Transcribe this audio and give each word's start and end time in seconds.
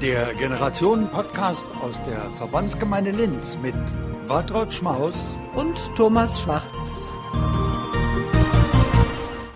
Der 0.00 0.32
Generationen-Podcast 0.32 1.66
aus 1.82 2.02
der 2.04 2.20
Verbandsgemeinde 2.38 3.10
Linz 3.10 3.58
mit 3.60 3.74
Waltraud 4.28 4.72
Schmaus 4.72 5.14
und 5.54 5.76
Thomas 5.94 6.40
Schwarz. 6.40 6.64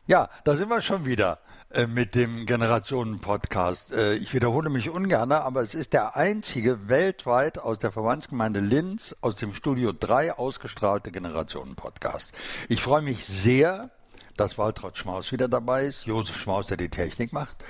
Ja, 0.06 0.28
da 0.44 0.54
sind 0.54 0.68
wir 0.68 0.82
schon 0.82 1.06
wieder 1.06 1.38
äh, 1.70 1.86
mit 1.86 2.14
dem 2.14 2.44
Generationen-Podcast. 2.44 3.92
Äh, 3.92 4.16
ich 4.16 4.34
wiederhole 4.34 4.68
mich 4.68 4.90
ungern, 4.90 5.32
aber 5.32 5.62
es 5.62 5.72
ist 5.72 5.94
der 5.94 6.14
einzige 6.14 6.90
weltweit 6.90 7.58
aus 7.58 7.78
der 7.78 7.90
Verbandsgemeinde 7.90 8.60
Linz 8.60 9.16
aus 9.22 9.36
dem 9.36 9.54
Studio 9.54 9.94
3 9.98 10.34
ausgestrahlte 10.34 11.10
Generationen-Podcast. 11.10 12.32
Ich 12.68 12.82
freue 12.82 13.00
mich 13.00 13.24
sehr, 13.24 13.88
dass 14.36 14.58
Waltraud 14.58 14.98
Schmaus 14.98 15.32
wieder 15.32 15.48
dabei 15.48 15.86
ist, 15.86 16.04
Josef 16.04 16.36
Schmaus, 16.36 16.66
der 16.66 16.76
die 16.76 16.90
Technik 16.90 17.32
macht. 17.32 17.64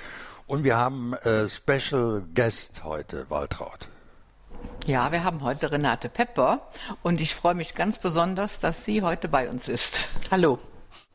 Und 0.47 0.63
wir 0.63 0.77
haben 0.77 1.13
äh, 1.13 1.49
Special 1.49 2.23
Guest 2.35 2.83
heute, 2.83 3.27
Waltraud. 3.29 3.87
Ja, 4.85 5.11
wir 5.11 5.23
haben 5.23 5.41
heute 5.41 5.71
Renate 5.71 6.07
Pepper 6.07 6.69
und 7.01 7.19
ich 7.19 7.33
freue 7.33 7.55
mich 7.55 7.73
ganz 7.73 7.97
besonders, 7.97 8.59
dass 8.59 8.85
sie 8.85 9.01
heute 9.01 9.27
bei 9.27 9.49
uns 9.49 9.67
ist. 9.67 10.07
Hallo. 10.29 10.59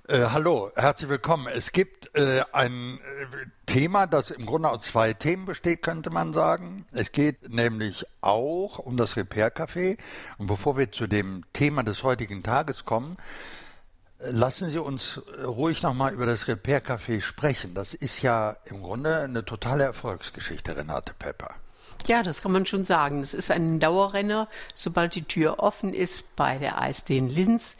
Äh, 0.08 0.26
hallo, 0.32 0.72
herzlich 0.74 1.08
willkommen. 1.08 1.46
Es 1.46 1.70
gibt 1.70 2.10
äh, 2.16 2.42
ein 2.52 2.98
äh, 2.98 3.46
Thema, 3.66 4.08
das 4.08 4.32
im 4.32 4.46
Grunde 4.46 4.68
aus 4.68 4.86
zwei 4.86 5.12
Themen 5.12 5.44
besteht, 5.44 5.82
könnte 5.82 6.10
man 6.10 6.32
sagen. 6.32 6.84
Es 6.90 7.12
geht 7.12 7.48
nämlich 7.48 8.04
auch 8.20 8.80
um 8.80 8.96
das 8.96 9.16
Repair 9.16 9.54
Café. 9.54 9.96
Und 10.38 10.48
bevor 10.48 10.76
wir 10.76 10.90
zu 10.90 11.06
dem 11.06 11.44
Thema 11.52 11.84
des 11.84 12.02
heutigen 12.02 12.42
Tages 12.42 12.84
kommen, 12.84 13.16
Lassen 14.22 14.68
Sie 14.68 14.78
uns 14.78 15.20
äh, 15.38 15.44
ruhig 15.44 15.82
nochmal 15.82 16.12
über 16.12 16.26
das 16.26 16.46
Repair 16.46 16.84
Café 16.84 17.22
sprechen. 17.22 17.74
Das 17.74 17.94
ist 17.94 18.20
ja 18.20 18.56
im 18.66 18.82
Grunde 18.82 19.20
eine 19.20 19.44
totale 19.44 19.84
Erfolgsgeschichte, 19.84 20.76
Renate 20.76 21.14
Pepper. 21.18 21.54
Ja, 22.06 22.22
das 22.22 22.42
kann 22.42 22.52
man 22.52 22.66
schon 22.66 22.84
sagen. 22.84 23.20
Es 23.20 23.32
ist 23.32 23.50
ein 23.50 23.80
Dauerrenner. 23.80 24.48
Sobald 24.74 25.14
die 25.14 25.24
Tür 25.24 25.58
offen 25.60 25.94
ist 25.94 26.36
bei 26.36 26.58
der 26.58 26.80
ASD 26.80 27.16
in 27.16 27.28
Linz, 27.28 27.76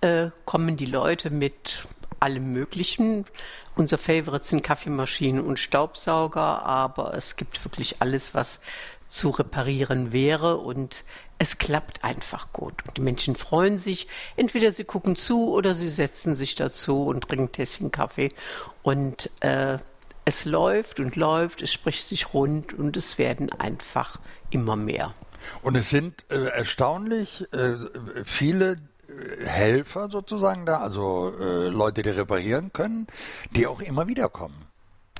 äh, 0.00 0.30
kommen 0.46 0.76
die 0.76 0.86
Leute 0.86 1.30
mit 1.30 1.86
allem 2.20 2.52
Möglichen. 2.52 3.26
Unser 3.74 3.98
Favorite 3.98 4.44
sind 4.44 4.62
Kaffeemaschinen 4.62 5.44
und 5.44 5.58
Staubsauger, 5.58 6.64
aber 6.64 7.14
es 7.14 7.36
gibt 7.36 7.64
wirklich 7.64 7.96
alles, 8.00 8.34
was 8.34 8.60
zu 9.08 9.28
reparieren 9.28 10.12
wäre 10.12 10.56
und 10.56 11.04
es 11.42 11.58
klappt 11.58 12.04
einfach 12.04 12.52
gut. 12.52 12.74
Und 12.86 12.96
die 12.96 13.00
Menschen 13.00 13.34
freuen 13.34 13.76
sich. 13.76 14.06
Entweder 14.36 14.70
sie 14.70 14.84
gucken 14.84 15.16
zu 15.16 15.52
oder 15.52 15.74
sie 15.74 15.88
setzen 15.88 16.36
sich 16.36 16.54
dazu 16.54 17.02
und 17.02 17.26
trinken 17.26 17.46
ein 17.46 17.52
Tässchen 17.52 17.90
Kaffee. 17.90 18.32
Und 18.84 19.28
äh, 19.40 19.78
es 20.24 20.44
läuft 20.44 21.00
und 21.00 21.16
läuft, 21.16 21.60
es 21.60 21.72
spricht 21.72 22.06
sich 22.06 22.32
rund 22.32 22.72
und 22.72 22.96
es 22.96 23.18
werden 23.18 23.50
einfach 23.58 24.20
immer 24.50 24.76
mehr. 24.76 25.14
Und 25.62 25.74
es 25.74 25.90
sind 25.90 26.24
äh, 26.30 26.44
erstaunlich 26.44 27.44
äh, 27.52 27.74
viele 28.24 28.74
äh, 29.08 29.44
Helfer 29.44 30.10
sozusagen 30.10 30.64
da, 30.64 30.78
also 30.78 31.32
äh, 31.40 31.66
Leute, 31.70 32.02
die 32.02 32.10
reparieren 32.10 32.72
können, 32.72 33.08
die 33.50 33.66
auch 33.66 33.80
immer 33.80 34.06
wieder 34.06 34.28
kommen. 34.28 34.68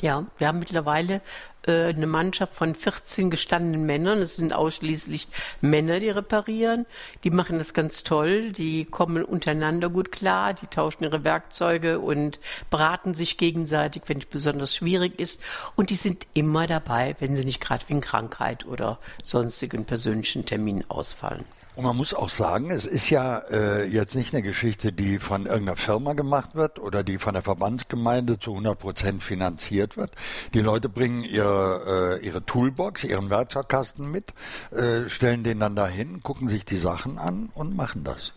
Ja, 0.01 0.27
wir 0.39 0.47
haben 0.47 0.61
mittlerweile 0.61 1.20
eine 1.66 2.06
Mannschaft 2.06 2.55
von 2.55 2.74
14 2.74 3.30
gestandenen 3.30 3.86
Männern. 3.86 4.18
Es 4.18 4.36
sind 4.36 4.52
ausschließlich 4.52 5.28
Männer, 5.60 6.00
die 6.00 6.10
reparieren. 6.10 6.86
Die 7.24 7.30
machen 7.30 7.58
das 7.58 7.74
ganz 7.74 8.02
toll. 8.02 8.52
Die 8.52 8.84
kommen 8.84 9.24
untereinander 9.24 9.88
gut 9.88 10.12
klar. 10.12 10.55
Die 10.55 10.66
tauschen 10.66 11.05
ihre 11.05 11.24
Werkzeuge 11.24 12.00
und 12.00 12.40
beraten 12.70 13.14
sich 13.14 13.38
gegenseitig, 13.38 14.02
wenn 14.06 14.18
es 14.18 14.27
besonders 14.27 14.74
schwierig 14.74 15.18
ist. 15.18 15.40
Und 15.77 15.90
die 15.90 15.96
sind 15.96 16.27
immer 16.34 16.66
dabei, 16.66 17.16
wenn 17.20 17.36
sie 17.36 17.44
nicht 17.44 17.60
gerade 17.60 17.84
wegen 17.88 18.00
Krankheit 18.00 18.66
oder 18.66 18.98
sonstigen 19.22 19.84
persönlichen 19.84 20.46
Terminen 20.46 20.84
ausfallen. 20.89 21.45
Und 21.74 21.84
man 21.84 21.96
muss 21.96 22.12
auch 22.12 22.28
sagen, 22.28 22.70
es 22.70 22.84
ist 22.84 23.08
ja 23.08 23.38
äh, 23.50 23.86
jetzt 23.86 24.14
nicht 24.14 24.34
eine 24.34 24.42
Geschichte, 24.42 24.92
die 24.92 25.18
von 25.18 25.46
irgendeiner 25.46 25.77
Firma 25.77 26.12
gemacht 26.12 26.55
wird 26.55 26.78
oder 26.78 27.02
die 27.02 27.18
von 27.18 27.33
der 27.33 27.42
Verbandsgemeinde 27.42 28.38
zu 28.38 28.50
100 28.50 28.78
Prozent 28.78 29.22
finanziert 29.22 29.96
wird. 29.96 30.12
Die 30.52 30.60
Leute 30.60 30.90
bringen 30.90 31.24
ihre, 31.24 32.18
äh, 32.20 32.27
ihre 32.27 32.44
Toolbox, 32.44 33.05
ihren 33.05 33.30
Werkzeugkasten 33.30 34.10
mit, 34.10 34.34
äh, 34.70 35.08
stellen 35.08 35.44
den 35.44 35.60
dann 35.60 35.74
dahin, 35.74 36.22
gucken 36.22 36.48
sich 36.48 36.66
die 36.66 36.77
Sachen 36.77 37.18
an 37.18 37.48
und 37.55 37.74
machen 37.74 38.04
das. 38.04 38.33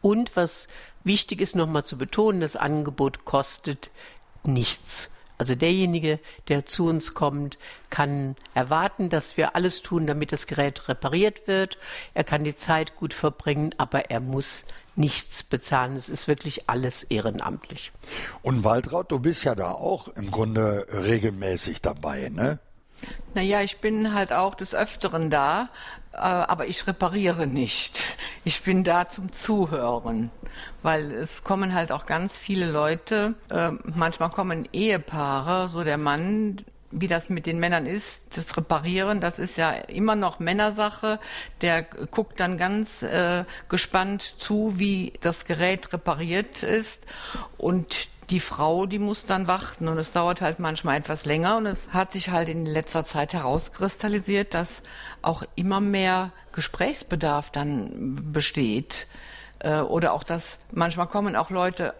Und 0.00 0.34
was 0.34 0.66
wichtig 1.04 1.42
ist 1.42 1.54
nochmal 1.54 1.84
zu 1.84 1.98
betonen, 1.98 2.40
das 2.40 2.56
Angebot 2.56 3.26
kostet 3.26 3.90
nichts. 4.44 5.10
Also 5.42 5.56
derjenige, 5.56 6.20
der 6.46 6.66
zu 6.66 6.86
uns 6.86 7.14
kommt, 7.14 7.58
kann 7.90 8.36
erwarten, 8.54 9.08
dass 9.08 9.36
wir 9.36 9.56
alles 9.56 9.82
tun, 9.82 10.06
damit 10.06 10.30
das 10.30 10.46
Gerät 10.46 10.88
repariert 10.88 11.48
wird. 11.48 11.78
Er 12.14 12.22
kann 12.22 12.44
die 12.44 12.54
Zeit 12.54 12.94
gut 12.94 13.12
verbringen, 13.12 13.70
aber 13.76 14.08
er 14.12 14.20
muss 14.20 14.66
nichts 14.94 15.42
bezahlen. 15.42 15.96
Es 15.96 16.08
ist 16.08 16.28
wirklich 16.28 16.70
alles 16.70 17.02
ehrenamtlich. 17.02 17.90
Und 18.42 18.62
Waltraud, 18.62 19.10
du 19.10 19.18
bist 19.18 19.42
ja 19.42 19.56
da 19.56 19.72
auch 19.72 20.06
im 20.06 20.30
Grunde 20.30 20.86
regelmäßig 20.92 21.82
dabei, 21.82 22.28
ne? 22.28 22.60
Naja, 23.34 23.62
ich 23.62 23.78
bin 23.78 24.14
halt 24.14 24.32
auch 24.32 24.54
des 24.54 24.74
Öfteren 24.74 25.30
da, 25.30 25.70
äh, 26.12 26.18
aber 26.18 26.66
ich 26.66 26.86
repariere 26.86 27.46
nicht. 27.46 28.16
Ich 28.44 28.62
bin 28.62 28.84
da 28.84 29.08
zum 29.08 29.32
Zuhören, 29.32 30.30
weil 30.82 31.10
es 31.12 31.42
kommen 31.42 31.74
halt 31.74 31.92
auch 31.92 32.06
ganz 32.06 32.38
viele 32.38 32.70
Leute. 32.70 33.34
Äh, 33.50 33.70
manchmal 33.84 34.30
kommen 34.30 34.68
Ehepaare, 34.72 35.68
so 35.68 35.84
der 35.84 35.98
Mann, 35.98 36.56
wie 36.92 37.08
das 37.08 37.28
mit 37.28 37.46
den 37.46 37.58
Männern 37.58 37.86
ist, 37.86 38.22
das 38.36 38.56
Reparieren, 38.56 39.20
das 39.20 39.38
ist 39.38 39.56
ja 39.56 39.70
immer 39.70 40.14
noch 40.14 40.38
Männersache. 40.38 41.18
Der 41.60 41.82
guckt 41.82 42.38
dann 42.38 42.58
ganz 42.58 43.02
äh, 43.02 43.44
gespannt 43.68 44.22
zu, 44.22 44.78
wie 44.78 45.14
das 45.20 45.44
Gerät 45.44 45.92
repariert 45.92 46.62
ist. 46.62 47.02
Und 47.58 48.08
die 48.30 48.40
Frau, 48.40 48.86
die 48.86 48.98
muss 48.98 49.26
dann 49.26 49.46
warten. 49.46 49.88
Und 49.88 49.98
es 49.98 50.12
dauert 50.12 50.40
halt 50.40 50.58
manchmal 50.58 50.98
etwas 50.98 51.24
länger. 51.24 51.56
Und 51.56 51.66
es 51.66 51.92
hat 51.92 52.12
sich 52.12 52.30
halt 52.30 52.48
in 52.48 52.64
letzter 52.66 53.04
Zeit 53.04 53.32
herauskristallisiert, 53.32 54.54
dass 54.54 54.82
auch 55.22 55.42
immer 55.54 55.80
mehr 55.80 56.32
Gesprächsbedarf 56.52 57.50
dann 57.50 58.32
besteht. 58.32 59.06
Äh, 59.58 59.80
oder 59.80 60.12
auch, 60.12 60.24
dass 60.24 60.58
manchmal 60.72 61.06
kommen 61.06 61.36
auch 61.36 61.50
Leute 61.50 61.94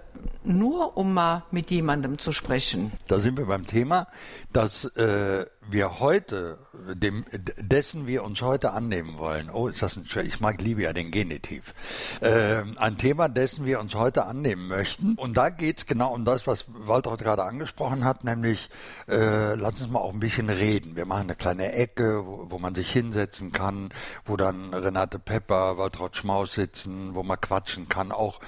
nur, 0.44 0.96
um 0.96 1.14
mal 1.14 1.44
mit 1.50 1.70
jemandem 1.70 2.18
zu 2.18 2.32
sprechen. 2.32 2.92
Da 3.06 3.20
sind 3.20 3.38
wir 3.38 3.46
beim 3.46 3.66
Thema, 3.66 4.08
dass 4.52 4.84
äh, 4.96 5.46
wir 5.70 6.00
heute, 6.00 6.58
dem, 6.72 7.24
dessen 7.56 8.06
wir 8.06 8.24
uns 8.24 8.42
heute 8.42 8.72
annehmen 8.72 9.18
wollen, 9.18 9.50
oh, 9.50 9.68
ist 9.68 9.82
das 9.82 9.96
ein, 9.96 10.06
ich 10.24 10.40
mag, 10.40 10.60
liebe 10.60 10.82
ja 10.82 10.92
den 10.92 11.10
Genitiv, 11.10 11.74
äh, 12.20 12.62
ein 12.76 12.98
Thema, 12.98 13.28
dessen 13.28 13.64
wir 13.64 13.80
uns 13.80 13.94
heute 13.94 14.26
annehmen 14.26 14.68
möchten. 14.68 15.14
Und 15.14 15.36
da 15.36 15.48
geht 15.50 15.78
es 15.78 15.86
genau 15.86 16.12
um 16.12 16.24
das, 16.24 16.46
was 16.46 16.66
Walter 16.68 17.16
gerade 17.16 17.44
angesprochen 17.44 18.04
hat, 18.04 18.24
nämlich, 18.24 18.68
äh, 19.08 19.54
lass 19.54 19.80
uns 19.80 19.90
mal 19.90 20.00
auch 20.00 20.12
ein 20.12 20.20
bisschen 20.20 20.50
reden. 20.50 20.96
Wir 20.96 21.06
machen 21.06 21.22
eine 21.22 21.36
kleine 21.36 21.72
Ecke, 21.72 22.26
wo, 22.26 22.46
wo 22.50 22.58
man 22.58 22.74
sich 22.74 22.90
hinsetzen 22.90 23.52
kann, 23.52 23.90
wo 24.24 24.36
dann 24.36 24.74
Renate 24.74 25.18
Pepper, 25.18 25.78
Waltraud 25.78 26.16
Schmaus 26.16 26.54
sitzen, 26.54 27.14
wo 27.14 27.22
man 27.22 27.40
quatschen 27.40 27.88
kann, 27.88 28.10
auch 28.12 28.40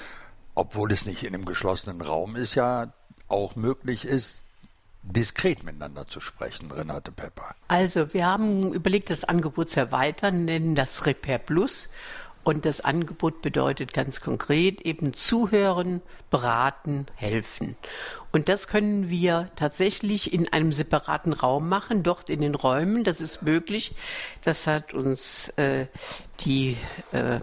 obwohl 0.55 0.93
es 0.93 1.07
nicht 1.07 1.23
in 1.23 1.35
einem 1.35 1.45
geschlossenen 1.45 2.01
Raum 2.01 2.37
ist, 2.37 2.55
ja 2.55 2.93
auch 3.29 3.57
möglich 3.57 4.05
ist, 4.05 4.45
diskret 5.03 5.65
miteinander 5.65 6.07
zu 6.07 6.21
sprechen, 6.21 6.71
Renate 6.71 7.13
Pepper. 7.13 7.55
Also, 7.69 8.13
wir 8.15 8.27
haben 8.27 8.73
überlegt, 8.73 9.11
das 9.11 9.25
Angebot 9.25 9.69
zu 9.69 9.81
erweitern, 9.81 10.45
nennen 10.45 10.75
das 10.75 11.07
Repair 11.07 11.39
Plus. 11.39 11.89
Und 12.43 12.67
das 12.67 12.83
Angebot 12.83 13.41
bedeutet 13.41 13.95
ganz 13.95 14.21
konkret 14.21 14.83
eben 14.83 15.15
zuhören, 15.15 16.03
beraten, 16.31 17.07
helfen. 17.15 17.75
Und 18.33 18.51
das 18.51 18.69
können 18.69 19.09
wir 19.09 19.49
tatsächlich 19.57 20.31
in 20.35 20.53
einem 20.53 20.71
separaten 20.71 21.33
Raum 21.33 21.71
machen, 21.71 22.03
dort 22.03 22.29
in 22.29 22.43
den 22.43 22.55
Räumen. 22.55 23.03
Das 23.03 23.23
ist 23.23 23.43
möglich. 23.43 23.95
Das 24.43 24.67
hat 24.67 24.93
uns 24.93 25.49
äh, 25.57 25.87
die 26.41 26.77
äh, 27.13 27.41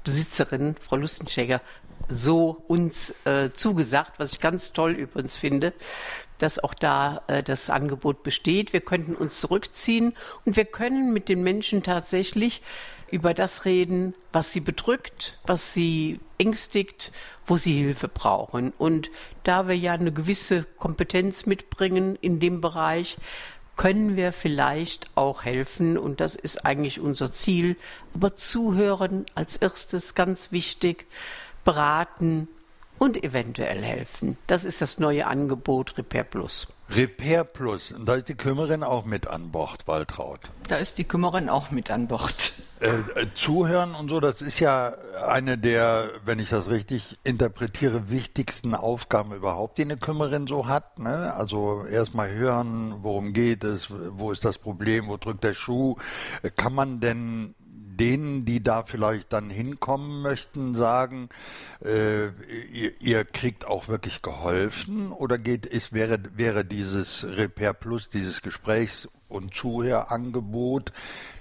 Raumbesitzerin, 0.00 0.76
Frau 0.80 0.96
Lustenschegger, 0.96 1.60
so 2.08 2.62
uns 2.66 3.14
äh, 3.24 3.50
zugesagt, 3.52 4.18
was 4.18 4.32
ich 4.32 4.40
ganz 4.40 4.72
toll 4.72 4.92
übrigens 4.92 5.36
finde, 5.36 5.72
dass 6.38 6.58
auch 6.58 6.74
da 6.74 7.22
äh, 7.26 7.42
das 7.42 7.70
Angebot 7.70 8.22
besteht. 8.22 8.72
Wir 8.72 8.80
könnten 8.80 9.14
uns 9.14 9.40
zurückziehen 9.40 10.14
und 10.44 10.56
wir 10.56 10.64
können 10.64 11.12
mit 11.12 11.28
den 11.28 11.42
Menschen 11.42 11.82
tatsächlich 11.82 12.62
über 13.10 13.34
das 13.34 13.64
reden, 13.64 14.14
was 14.32 14.52
sie 14.52 14.60
bedrückt, 14.60 15.38
was 15.44 15.74
sie 15.74 16.20
ängstigt, 16.38 17.12
wo 17.46 17.56
sie 17.56 17.74
Hilfe 17.74 18.08
brauchen. 18.08 18.72
Und 18.78 19.10
da 19.42 19.68
wir 19.68 19.76
ja 19.76 19.92
eine 19.92 20.12
gewisse 20.12 20.64
Kompetenz 20.78 21.44
mitbringen 21.44 22.16
in 22.20 22.40
dem 22.40 22.60
Bereich, 22.60 23.18
können 23.80 24.14
wir 24.14 24.34
vielleicht 24.34 25.06
auch 25.14 25.44
helfen 25.44 25.96
und 25.96 26.20
das 26.20 26.36
ist 26.36 26.66
eigentlich 26.66 27.00
unser 27.00 27.32
Ziel. 27.32 27.78
Aber 28.12 28.36
zuhören 28.36 29.24
als 29.34 29.56
erstes 29.56 30.14
ganz 30.14 30.52
wichtig 30.52 31.06
beraten 31.64 32.46
und 33.00 33.24
eventuell 33.24 33.82
helfen. 33.82 34.36
Das 34.46 34.66
ist 34.66 34.82
das 34.82 34.98
neue 34.98 35.26
Angebot 35.26 35.96
Repair 35.96 36.22
Plus. 36.22 36.68
Repair 36.90 37.44
Plus, 37.44 37.92
und 37.92 38.06
da 38.06 38.16
ist 38.16 38.28
die 38.28 38.34
Kümmerin 38.34 38.82
auch 38.82 39.06
mit 39.06 39.26
an 39.26 39.50
Bord, 39.50 39.88
Waltraud. 39.88 40.40
Da 40.68 40.76
ist 40.76 40.98
die 40.98 41.04
Kümmerin 41.04 41.48
auch 41.48 41.70
mit 41.70 41.90
an 41.90 42.08
Bord. 42.08 42.52
Äh, 42.80 42.98
äh, 43.14 43.26
zuhören 43.34 43.94
und 43.94 44.08
so, 44.08 44.20
das 44.20 44.42
ist 44.42 44.58
ja 44.58 44.94
eine 45.26 45.56
der, 45.56 46.10
wenn 46.24 46.38
ich 46.38 46.48
das 46.48 46.68
richtig 46.68 47.18
interpretiere, 47.24 48.10
wichtigsten 48.10 48.74
Aufgaben 48.74 49.34
überhaupt, 49.34 49.78
die 49.78 49.82
eine 49.82 49.96
Kümmerin 49.96 50.46
so 50.46 50.66
hat. 50.66 50.98
Ne? 50.98 51.34
Also 51.34 51.84
erstmal 51.84 52.30
hören, 52.30 52.96
worum 53.02 53.32
geht 53.34 53.64
es, 53.64 53.88
wo 53.90 54.32
ist 54.32 54.44
das 54.44 54.58
Problem, 54.58 55.08
wo 55.08 55.16
drückt 55.16 55.44
der 55.44 55.54
Schuh. 55.54 55.96
Kann 56.56 56.74
man 56.74 57.00
denn 57.00 57.54
denen, 58.00 58.44
die 58.46 58.62
da 58.62 58.82
vielleicht 58.84 59.32
dann 59.32 59.50
hinkommen 59.50 60.22
möchten, 60.22 60.74
sagen, 60.74 61.28
äh, 61.84 62.28
ihr, 62.72 63.00
ihr, 63.00 63.24
kriegt 63.24 63.66
auch 63.66 63.88
wirklich 63.88 64.22
geholfen 64.22 65.12
oder 65.12 65.38
geht 65.38 65.70
es 65.70 65.92
wäre 65.92 66.18
wäre 66.34 66.64
dieses 66.64 67.24
Repair 67.24 67.74
Plus, 67.74 68.08
dieses 68.08 68.40
Gesprächs- 68.40 69.08
und 69.28 69.54
Zuhörangebot 69.54 70.92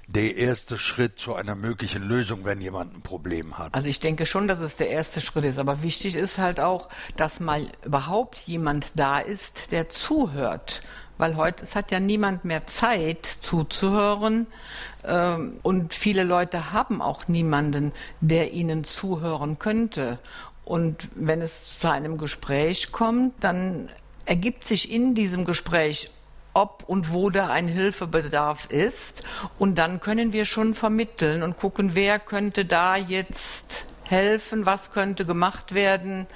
der 0.07 0.37
erste 0.37 0.77
Schritt 0.77 1.19
zu 1.19 1.35
einer 1.35 1.55
möglichen 1.55 2.01
Lösung, 2.01 2.43
wenn 2.43 2.59
jemand 2.59 2.95
ein 2.95 3.01
Problem 3.01 3.57
hat? 3.57 3.75
Also 3.75 3.87
ich 3.87 3.99
denke 3.99 4.25
schon, 4.25 4.47
dass 4.47 4.59
es 4.59 4.75
der 4.75 4.89
erste 4.89 5.21
Schritt 5.21 5.45
ist. 5.45 5.59
Aber 5.59 5.83
wichtig 5.83 6.15
ist 6.15 6.39
halt 6.39 6.59
auch, 6.59 6.89
dass 7.15 7.39
mal 7.39 7.67
überhaupt 7.85 8.39
jemand 8.39 8.91
da 8.95 9.19
ist, 9.19 9.71
der 9.71 9.89
zuhört 9.89 10.81
weil 11.19 11.35
heute 11.35 11.63
es 11.63 11.75
hat 11.75 11.91
ja 11.91 11.99
niemand 11.99 12.45
mehr 12.45 12.65
Zeit 12.65 13.25
zuzuhören 13.41 14.47
ähm, 15.03 15.59
und 15.61 15.93
viele 15.93 16.23
Leute 16.23 16.73
haben 16.73 17.01
auch 17.01 17.27
niemanden, 17.27 17.91
der 18.21 18.53
ihnen 18.53 18.85
zuhören 18.85 19.59
könnte. 19.59 20.17
Und 20.63 21.09
wenn 21.15 21.41
es 21.41 21.77
zu 21.79 21.91
einem 21.91 22.17
Gespräch 22.17 22.91
kommt, 22.91 23.43
dann 23.43 23.89
ergibt 24.25 24.67
sich 24.67 24.91
in 24.91 25.13
diesem 25.13 25.45
Gespräch 25.45 26.09
ob 26.53 26.83
und 26.87 27.13
wo 27.13 27.29
da 27.29 27.47
ein 27.49 27.67
Hilfebedarf 27.67 28.67
ist. 28.71 29.23
Und 29.59 29.77
dann 29.77 29.99
können 29.99 30.33
wir 30.33 30.45
schon 30.45 30.73
vermitteln 30.73 31.43
und 31.43 31.57
gucken, 31.57 31.91
wer 31.93 32.17
könnte 32.17 32.65
da 32.65 32.95
jetzt 32.95 33.85
helfen, 34.03 34.65
was 34.65 34.91
könnte 34.91 35.25
gemacht 35.25 35.73
werden 35.73 36.27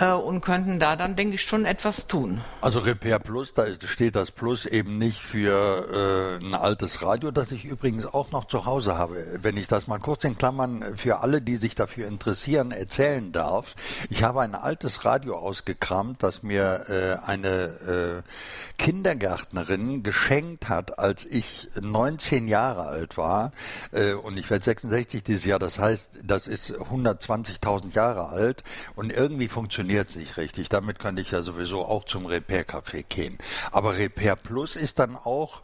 äh, 0.00 0.12
und 0.12 0.40
könnten 0.40 0.80
da 0.80 0.96
dann, 0.96 1.14
denke 1.14 1.34
ich, 1.34 1.42
schon 1.42 1.64
etwas 1.64 2.06
tun. 2.06 2.40
Also 2.60 2.80
Repair 2.80 3.18
Plus, 3.18 3.54
da 3.54 3.62
ist, 3.62 3.86
steht 3.86 4.16
das 4.16 4.30
Plus 4.30 4.66
eben 4.66 4.98
nicht 4.98 5.20
für 5.20 6.38
äh, 6.40 6.44
ein 6.44 6.54
altes 6.54 7.02
Radio, 7.02 7.30
das 7.30 7.52
ich 7.52 7.64
übrigens 7.64 8.06
auch 8.06 8.32
noch 8.32 8.46
zu 8.46 8.64
Hause 8.64 8.96
habe. 8.96 9.38
Wenn 9.42 9.56
ich 9.56 9.68
das 9.68 9.86
mal 9.86 9.98
kurz 9.98 10.24
in 10.24 10.36
Klammern 10.36 10.96
für 10.96 11.20
alle, 11.20 11.42
die 11.42 11.56
sich 11.56 11.74
dafür 11.74 12.08
interessieren, 12.08 12.72
erzählen 12.72 13.30
darf. 13.32 13.74
Ich 14.08 14.22
habe 14.22 14.40
ein 14.40 14.54
altes 14.54 15.04
Radio 15.04 15.36
ausgekramt, 15.36 16.22
das 16.22 16.42
mir 16.42 16.84
äh, 16.88 17.26
eine 17.26 18.22
äh, 18.24 18.82
Kindergärtnerin 18.82 20.02
geschenkt 20.02 20.68
hat, 20.68 20.98
als 20.98 21.24
ich 21.26 21.68
19 21.80 22.48
Jahre 22.48 22.84
alt 22.84 23.18
war. 23.18 23.52
Äh, 23.92 24.14
und 24.14 24.38
ich 24.38 24.48
werde 24.48 24.64
66 24.64 25.22
dieses 25.22 25.44
Jahr, 25.44 25.58
das 25.58 25.78
heißt, 25.78 26.10
das 26.24 26.46
ist 26.46 26.72
120.000 26.72 27.94
Jahre 27.94 28.28
alt 28.28 28.64
und 28.96 29.12
irgendwie 29.12 29.48
funktioniert 29.48 29.89
funktioniert 29.90 30.16
nicht 30.16 30.36
richtig. 30.36 30.68
Damit 30.68 30.98
könnte 30.98 31.22
ich 31.22 31.30
ja 31.30 31.42
sowieso 31.42 31.84
auch 31.84 32.04
zum 32.04 32.26
Repair-Café 32.26 33.04
gehen. 33.08 33.38
Aber 33.72 33.96
Repair 33.96 34.36
Plus 34.36 34.76
ist 34.76 34.98
dann 34.98 35.16
auch 35.16 35.62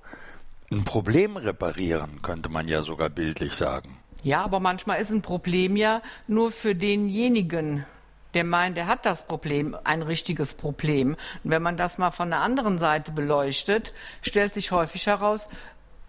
ein 0.70 0.84
Problem 0.84 1.37
reparieren, 1.37 2.23
könnte 2.23 2.49
man 2.49 2.67
ja 2.69 2.82
sogar 2.82 3.08
bildlich 3.08 3.55
sagen. 3.55 3.99
Ja, 4.23 4.43
aber 4.43 4.58
manchmal 4.58 5.00
ist 5.00 5.11
ein 5.11 5.23
Problem 5.23 5.76
ja 5.76 6.02
nur 6.26 6.50
für 6.50 6.75
denjenigen, 6.75 7.84
der 8.34 8.44
meint, 8.44 8.76
der 8.76 8.87
hat 8.88 9.06
das 9.06 9.26
Problem, 9.26 9.76
ein 9.84 10.02
richtiges 10.02 10.55
Problem. 10.55 11.17
Und 11.44 11.50
wenn 11.50 11.62
man 11.62 11.76
das 11.76 11.99
mal 11.99 12.11
von 12.11 12.31
der 12.31 12.40
anderen 12.40 12.78
Seite 12.78 13.12
beleuchtet, 13.12 13.94
stellt 14.23 14.52
sich 14.52 14.73
häufig 14.73 15.06
heraus, 15.06 15.46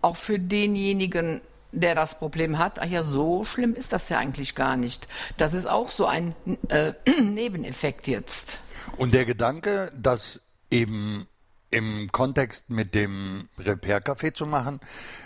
auch 0.02 0.16
für 0.16 0.40
denjenigen 0.40 1.42
der 1.72 1.96
das 1.96 2.18
Problem 2.18 2.58
hat, 2.58 2.80
ach 2.80 2.86
ja, 2.86 3.04
so 3.04 3.46
schlimm 3.46 3.74
ist 3.76 3.94
das 3.94 4.10
ja 4.10 4.18
eigentlich 4.18 4.56
gar 4.56 4.78
nicht. 4.78 5.08
Das 5.38 5.54
ist 5.54 5.68
auch 5.68 5.92
so 5.92 6.06
ein 6.06 6.36
äh, 6.70 6.94
Nebeneffekt 7.22 8.08
jetzt. 8.08 8.60
Und 8.98 9.14
der 9.14 9.26
Gedanke, 9.26 9.92
das 9.96 10.42
eben 10.72 11.28
im 11.70 12.12
Kontext 12.12 12.70
mit 12.70 12.96
dem 12.96 13.50
Repair-Café 13.60 14.34
zu 14.34 14.46
machen, 14.46 14.80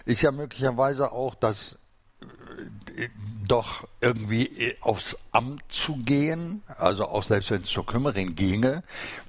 ist 0.06 0.22
ja 0.22 0.32
möglicherweise 0.32 1.12
auch, 1.12 1.36
dass 1.36 1.78
doch 3.48 3.88
irgendwie 4.00 4.46
äh, 4.46 4.76
aufs 4.82 5.18
Amt 5.32 5.64
zu 5.70 5.98
gehen, 5.98 6.64
also 6.78 7.08
auch 7.08 7.24
selbst 7.24 7.52
wenn 7.52 7.62
es 7.62 7.68
zur 7.68 7.86
Kümmerin 7.86 8.36
ginge, 8.36 8.84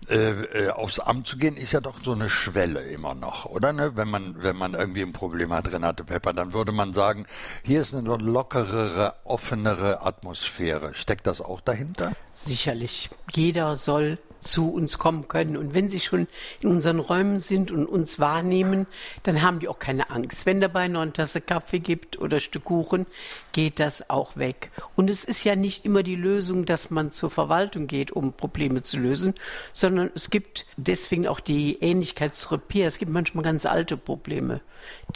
äh, 0.08 0.30
äh, 0.30 0.70
aufs 0.70 1.00
Amt 1.00 1.26
zu 1.26 1.38
gehen, 1.38 1.56
ist 1.56 1.72
ja 1.72 1.80
doch 1.80 2.02
so 2.04 2.12
eine 2.12 2.28
Schwelle 2.28 2.82
immer 2.82 3.14
noch, 3.14 3.46
oder? 3.46 3.72
Ne? 3.72 3.96
Wenn 3.96 4.08
man 4.08 4.42
wenn 4.42 4.56
man 4.56 4.74
irgendwie 4.74 5.02
ein 5.02 5.12
Problem 5.12 5.52
hat, 5.52 5.72
Renate 5.72 6.04
Pepper, 6.04 6.32
dann 6.32 6.52
würde 6.52 6.72
man 6.72 6.92
sagen, 6.94 7.26
hier 7.62 7.80
ist 7.80 7.94
eine 7.94 8.16
lockerere, 8.16 9.14
offenere 9.24 10.02
Atmosphäre. 10.02 10.94
Steckt 10.94 11.26
das 11.26 11.40
auch 11.40 11.60
dahinter? 11.60 12.12
Sicherlich. 12.34 13.10
Jeder 13.34 13.76
soll 13.76 14.18
zu 14.42 14.72
uns 14.72 14.98
kommen 14.98 15.28
können. 15.28 15.56
Und 15.56 15.74
wenn 15.74 15.88
sie 15.88 16.00
schon 16.00 16.26
in 16.60 16.70
unseren 16.70 16.98
Räumen 16.98 17.40
sind 17.40 17.70
und 17.70 17.86
uns 17.86 18.18
wahrnehmen, 18.18 18.86
dann 19.22 19.42
haben 19.42 19.60
die 19.60 19.68
auch 19.68 19.78
keine 19.78 20.10
Angst. 20.10 20.46
Wenn 20.46 20.60
dabei 20.60 20.88
noch 20.88 21.00
eine 21.00 21.12
Tasse 21.12 21.40
Kaffee 21.40 21.78
gibt 21.78 22.18
oder 22.18 22.36
ein 22.36 22.40
Stück 22.40 22.64
Kuchen, 22.64 23.06
geht 23.52 23.80
das 23.80 24.08
auch 24.10 24.36
weg. 24.36 24.70
Und 24.96 25.10
es 25.10 25.24
ist 25.24 25.44
ja 25.44 25.56
nicht 25.56 25.84
immer 25.84 26.02
die 26.02 26.16
Lösung, 26.16 26.64
dass 26.64 26.90
man 26.90 27.12
zur 27.12 27.30
Verwaltung 27.30 27.86
geht, 27.86 28.10
um 28.10 28.32
Probleme 28.32 28.82
zu 28.82 28.98
lösen, 28.98 29.34
sondern 29.72 30.10
es 30.14 30.30
gibt 30.30 30.66
deswegen 30.76 31.26
auch 31.26 31.40
die 31.40 31.78
Ähnlichkeit 31.80 32.34
zu 32.34 32.52
Repair. 32.52 32.88
Es 32.88 32.98
gibt 32.98 33.12
manchmal 33.12 33.44
ganz 33.44 33.66
alte 33.66 33.96
Probleme, 33.96 34.60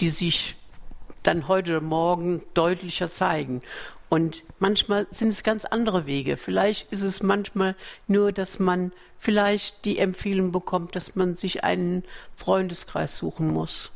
die 0.01 0.11
sich 0.11 0.57
dann 1.23 1.49
heute 1.49 1.73
oder 1.73 1.81
morgen 1.81 2.43
deutlicher 2.55 3.11
zeigen. 3.11 3.61
Und 4.17 4.45
manchmal 4.61 5.07
sind 5.11 5.29
es 5.29 5.43
ganz 5.43 5.67
andere 5.67 6.07
Wege. 6.07 6.39
Vielleicht 6.39 6.91
ist 6.91 7.03
es 7.03 7.23
manchmal 7.23 7.77
nur, 8.07 8.33
dass 8.33 8.59
man 8.59 8.93
vielleicht 9.19 9.85
die 9.85 9.99
Empfehlung 9.99 10.53
bekommt, 10.53 10.97
dass 10.97 11.17
man 11.17 11.37
sich 11.37 11.65
einen 11.65 12.03
Freundeskreis 12.35 13.19
suchen 13.19 13.53
muss. 13.53 13.91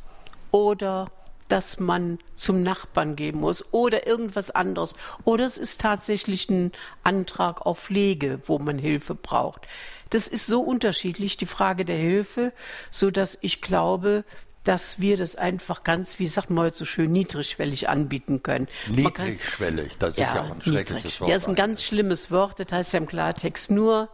Oder 0.51 1.09
dass 1.47 1.79
man 1.79 2.19
zum 2.35 2.61
Nachbarn 2.61 3.15
gehen 3.15 3.39
muss 3.39 3.73
oder 3.73 4.05
irgendwas 4.05 4.51
anderes. 4.51 4.93
Oder 5.23 5.43
es 5.43 5.57
ist 5.57 5.81
tatsächlich 5.81 6.47
ein 6.51 6.71
Antrag 7.03 7.65
auf 7.65 7.79
Pflege, 7.79 8.43
wo 8.45 8.59
man 8.59 8.77
Hilfe 8.77 9.15
braucht. 9.15 9.67
Das 10.11 10.27
ist 10.27 10.45
so 10.45 10.61
unterschiedlich, 10.61 11.37
die 11.37 11.47
Frage 11.47 11.83
der 11.83 11.97
Hilfe, 11.97 12.53
so 12.91 13.09
dass 13.09 13.39
ich 13.41 13.59
glaube, 13.59 14.23
dass 14.63 14.99
wir 14.99 15.17
das 15.17 15.35
einfach 15.35 15.83
ganz, 15.83 16.19
wie 16.19 16.27
sagt 16.27 16.49
man 16.49 16.65
heute 16.65 16.77
so 16.77 16.85
schön, 16.85 17.11
niedrigschwellig 17.11 17.89
anbieten 17.89 18.43
können. 18.43 18.67
Niedrigschwellig, 18.89 19.97
das 19.97 20.17
ja, 20.17 20.27
ist 20.27 20.35
ja 20.35 20.41
auch 20.41 20.51
ein 20.51 20.61
schreckliches 20.61 21.19
Wort. 21.19 21.29
Ja, 21.29 21.35
das 21.35 21.43
ist 21.43 21.49
ein 21.49 21.55
ganz 21.55 21.83
schlimmes 21.83 22.31
Wort, 22.31 22.59
das 22.59 22.71
heißt 22.71 22.93
ja 22.93 22.99
im 22.99 23.07
Klartext 23.07 23.71
nur, 23.71 24.09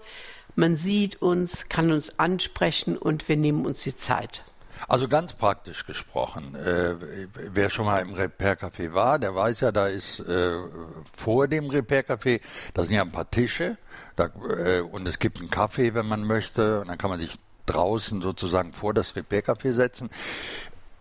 man 0.56 0.76
sieht 0.76 1.22
uns, 1.22 1.70
kann 1.70 1.92
uns 1.92 2.18
ansprechen 2.20 2.98
und 2.98 3.28
wir 3.30 3.38
nehmen 3.38 3.66
uns 3.66 3.84
die 3.84 3.96
Zeit. 3.96 4.44
Also 4.88 5.08
ganz 5.08 5.34
praktisch 5.34 5.86
gesprochen, 5.86 6.56
äh, 6.56 6.96
wer 7.34 7.70
schon 7.70 7.86
mal 7.86 8.00
im 8.00 8.14
Repair-Café 8.14 8.94
war, 8.94 9.20
der 9.20 9.36
weiß 9.36 9.62
ja, 9.62 9.72
da 9.72 9.88
ist 9.88 10.20
äh, 10.20 10.58
vor 11.16 11.48
dem 11.48 11.70
Repair-Café, 11.70 12.42
da 12.74 12.84
sind 12.84 12.94
ja 12.94 13.02
ein 13.02 13.12
paar 13.12 13.30
Tische 13.30 13.78
da, 14.16 14.30
äh, 14.48 14.82
und 14.82 15.08
es 15.08 15.20
gibt 15.20 15.40
einen 15.40 15.50
Kaffee, 15.50 15.94
wenn 15.94 16.08
man 16.08 16.24
möchte, 16.24 16.82
und 16.82 16.88
dann 16.90 16.98
kann 16.98 17.10
man 17.10 17.20
sich 17.20 17.38
draußen 17.68 18.22
sozusagen 18.22 18.74
vor 18.74 18.94
das 18.94 19.16
Repair-Café 19.16 19.74
setzen. 19.74 20.10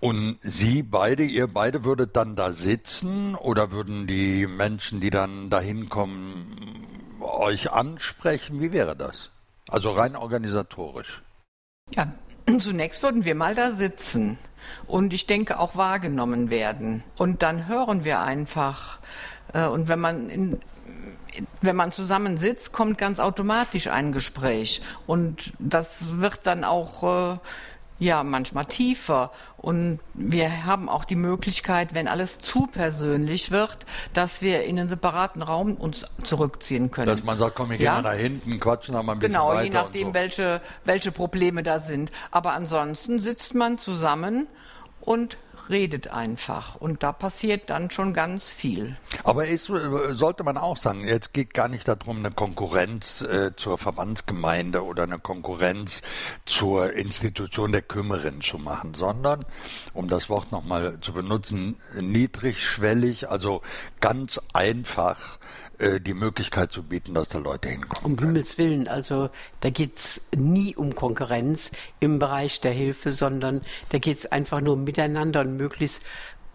Und 0.01 0.39
Sie 0.43 0.83
beide, 0.83 1.25
ihr 1.25 1.47
beide 1.47 1.85
würdet 1.85 2.17
dann 2.17 2.37
da 2.37 2.53
sitzen 2.53 3.35
oder 3.35 3.73
würden 3.73 4.07
die 4.07 4.47
Menschen, 4.47 5.01
die 5.01 5.11
dann 5.11 5.49
da 5.49 5.61
hinkommen, 5.61 7.17
euch 7.21 7.73
ansprechen? 7.73 8.61
Wie 8.61 8.73
wäre 8.73 8.95
das? 8.95 9.31
Also 9.69 9.91
rein 9.91 10.15
organisatorisch. 10.15 11.23
Ja, 11.95 12.13
zunächst 12.59 13.03
würden 13.03 13.25
wir 13.25 13.35
mal 13.35 13.55
da 13.55 13.73
sitzen 13.73 14.39
und 14.87 15.13
ich 15.13 15.27
denke 15.27 15.59
auch 15.59 15.77
wahrgenommen 15.77 16.51
werden. 16.51 17.03
Und 17.17 17.43
dann 17.43 17.67
hören 17.67 18.05
wir 18.05 18.21
einfach. 18.21 18.99
Äh, 19.53 19.67
und 19.67 19.89
wenn 19.89 20.01
man 20.01 20.29
in, 20.29 20.61
wenn 21.61 21.77
man 21.77 21.93
zusammen 21.93 22.37
sitzt, 22.37 22.73
kommt 22.73 22.99
ganz 22.99 23.19
automatisch 23.19 23.89
ein 23.89 24.13
Gespräch. 24.13 24.83
Und 25.07 25.53
das 25.59 26.21
wird 26.21 26.41
dann 26.45 26.65
auch 26.65 27.35
äh, 27.35 27.39
ja 27.99 28.23
manchmal 28.23 28.67
tiefer. 28.67 29.33
Und 29.57 30.01
wir 30.15 30.67
haben 30.67 30.89
auch 30.89 31.05
die 31.05 31.17
Möglichkeit, 31.17 31.95
wenn 31.95 32.09
alles 32.09 32.39
zu 32.41 32.67
persönlich 32.67 33.51
wird, 33.51 33.79
dass 34.13 34.43
wir 34.43 34.65
in 34.65 34.79
einen 34.79 34.89
separaten 34.89 35.43
Raum 35.43 35.75
uns 35.75 36.05
zurückziehen 36.23 36.91
können. 36.91 37.07
Dass 37.07 37.25
man 37.25 37.39
sagt, 37.39 37.57
komm, 37.57 37.71
wir 37.71 37.79
gehen 37.79 37.87
ja? 37.87 37.95
mal 37.95 38.03
da 38.03 38.13
hinten, 38.13 38.61
quatschen 38.61 38.95
noch 38.95 39.03
mal 39.03 39.13
ein 39.13 39.19
bisschen 39.19 39.33
genau, 39.33 39.49
weiter. 39.49 39.65
Genau, 39.65 39.79
je 39.79 39.85
nachdem, 39.85 40.09
so. 40.09 40.15
welche, 40.15 40.61
welche 40.85 41.13
Probleme 41.13 41.63
da 41.63 41.81
sind. 41.81 42.11
Aber 42.31 42.53
ansonsten 42.53 43.21
sitzt 43.21 43.55
man 43.55 43.79
zusammen 43.79 44.47
und 45.01 45.37
redet 45.69 46.09
einfach. 46.09 46.77
Und 46.77 47.03
da 47.03 47.13
passiert 47.13 47.71
dann 47.71 47.91
schon 47.91 48.13
ganz 48.13 48.53
viel. 48.53 48.97
Aber 49.25 49.47
ist, 49.47 49.67
sollte 49.67 50.45
man 50.45 50.57
auch 50.57 50.77
sagen, 50.77 51.07
jetzt 51.07 51.33
geht 51.33 51.55
gar 51.55 51.69
nicht 51.69 51.89
darum, 51.89 52.19
eine 52.19 52.31
Konkurrenz 52.31 53.23
äh, 53.23 53.55
zur 53.57 53.79
Verbandsgemeinde 53.79 54.85
oder 54.85 55.05
eine 55.05 55.19
Konkurrenz 55.19 56.03
zur 56.45 56.93
Institution 56.93 57.73
der 57.73 57.83
Kümmerin 57.83 58.41
zu 58.41 58.59
machen, 58.59 58.95
sondern, 58.95 59.41
um 59.93 60.09
das 60.09 60.29
Wort 60.29 60.53
nochmal 60.53 60.99
zu 61.01 61.13
benutzen, 61.13 61.77
niedrigschwellig, 62.01 63.29
also 63.29 63.63
ganz 64.01 64.41
einfach 64.53 65.39
die 65.79 66.15
Möglichkeit 66.15 66.73
zu 66.73 66.83
bieten, 66.83 67.15
dass 67.15 67.29
da 67.29 67.39
Leute 67.39 67.69
hinkommen. 67.69 68.05
Um 68.05 68.17
können. 68.17 68.31
Himmels 68.31 68.59
Willen, 68.59 68.89
also 68.89 69.31
da 69.61 69.71
geht 69.71 69.97
es 69.97 70.23
nie 70.35 70.75
um 70.75 70.95
Konkurrenz 70.95 71.71
im 72.01 72.19
Bereich 72.19 72.61
der 72.61 72.73
Hilfe, 72.73 73.13
sondern 73.13 73.61
da 73.91 73.99
geht 73.99 74.19
es 74.19 74.27
einfach 74.27 74.61
nur 74.61 74.75
um 74.75 74.85
Miteinander 74.85 75.41
und 75.41 75.57
möglichst 75.57 76.03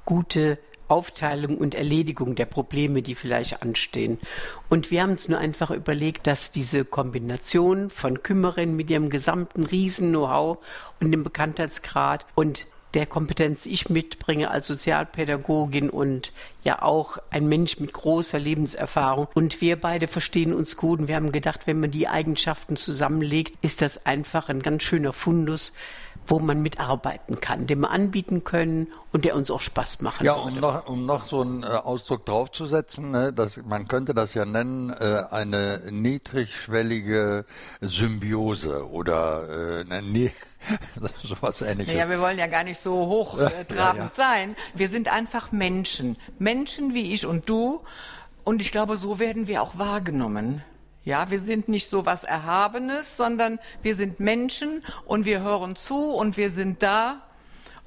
gute 0.06 0.58
Aufteilung 0.92 1.58
und 1.58 1.74
Erledigung 1.74 2.36
der 2.36 2.46
Probleme, 2.46 3.02
die 3.02 3.16
vielleicht 3.16 3.62
anstehen. 3.62 4.20
Und 4.68 4.92
wir 4.92 5.02
haben 5.02 5.12
uns 5.12 5.30
nur 5.30 5.40
einfach 5.40 5.72
überlegt, 5.72 6.28
dass 6.28 6.52
diese 6.52 6.84
Kombination 6.84 7.90
von 7.90 8.22
Kümmerin 8.22 8.76
mit 8.76 8.90
ihrem 8.90 9.10
gesamten 9.10 9.64
Riesen-Know-how 9.64 10.58
und 11.00 11.12
dem 11.12 11.24
Bekanntheitsgrad 11.24 12.26
und 12.36 12.68
der 12.94 13.06
Kompetenz, 13.06 13.66
ich 13.66 13.90
mitbringe 13.90 14.52
als 14.52 14.68
Sozialpädagogin 14.68 15.90
und 15.90 16.34
ja 16.64 16.82
auch 16.82 17.18
ein 17.30 17.48
Mensch 17.48 17.80
mit 17.80 17.94
großer 17.94 18.40
Lebenserfahrung. 18.40 19.28
Und 19.34 19.62
wir 19.62 19.80
beide 19.80 20.08
verstehen 20.08 20.54
uns 20.54 20.78
gut 20.78 21.00
und 21.00 21.08
wir 21.08 21.16
haben 21.16 21.32
gedacht, 21.32 21.62
wenn 21.66 21.80
man 21.80 21.92
die 21.92 22.08
Eigenschaften 22.08 22.76
zusammenlegt, 22.76 23.58
ist 23.62 23.82
das 23.82 24.06
einfach 24.06 24.50
ein 24.50 24.62
ganz 24.62 24.84
schöner 24.84 25.14
Fundus, 25.14 25.74
wo 26.28 26.40
man 26.40 26.62
mitarbeiten 26.62 27.42
kann, 27.42 27.68
den 27.68 27.80
wir 27.80 27.90
anbieten 27.90 28.44
können 28.44 28.88
und 29.12 29.26
der 29.26 29.36
uns 29.36 29.50
auch 29.50 29.60
Spaß 29.60 30.02
macht. 30.02 30.22
Ja, 30.22 30.34
um 30.34 30.60
noch, 30.60 30.88
um 30.88 31.06
noch 31.06 31.26
so 31.28 31.42
einen 31.42 31.64
äh, 31.64 31.68
Ausdruck 31.68 32.26
draufzusetzen, 32.26 33.12
ne, 33.12 33.34
dass, 33.34 33.58
man 33.66 33.88
könnte 33.88 34.14
das 34.14 34.34
ja 34.34 34.46
nennen, 34.46 34.92
äh, 34.92 35.24
eine 35.32 35.82
niedrigschwellige 35.90 37.46
Symbiose 37.82 38.88
oder 38.90 39.80
äh, 39.80 39.82
eine 39.82 40.02
sowas 41.24 41.62
ähnliches. 41.62 41.94
Ja, 41.94 42.10
wir 42.10 42.20
wollen 42.20 42.38
ja 42.38 42.48
gar 42.48 42.64
nicht 42.64 42.80
so 42.80 42.94
hochtrabend 42.94 43.70
ja, 43.72 43.94
ja. 43.96 44.12
sein. 44.16 44.56
Wir 44.76 44.88
sind 44.88 45.12
einfach 45.12 45.52
Menschen. 45.52 46.18
Menschen 46.40 46.94
wie 46.94 47.14
ich 47.14 47.26
und 47.26 47.50
du. 47.50 47.82
Und 48.44 48.62
ich 48.62 48.72
glaube, 48.72 48.98
so 48.98 49.20
werden 49.20 49.48
wir 49.48 49.62
auch 49.62 49.78
wahrgenommen. 49.78 50.64
Ja, 51.04 51.32
wir 51.32 51.40
sind 51.40 51.68
nicht 51.68 51.90
so 51.90 52.06
was 52.06 52.24
Erhabenes, 52.24 53.18
sondern 53.18 53.60
wir 53.82 53.96
sind 53.96 54.20
Menschen 54.20 54.84
und 55.06 55.26
wir 55.26 55.42
hören 55.42 55.76
zu 55.76 56.12
und 56.12 56.38
wir 56.38 56.52
sind 56.52 56.84
da. 56.84 57.22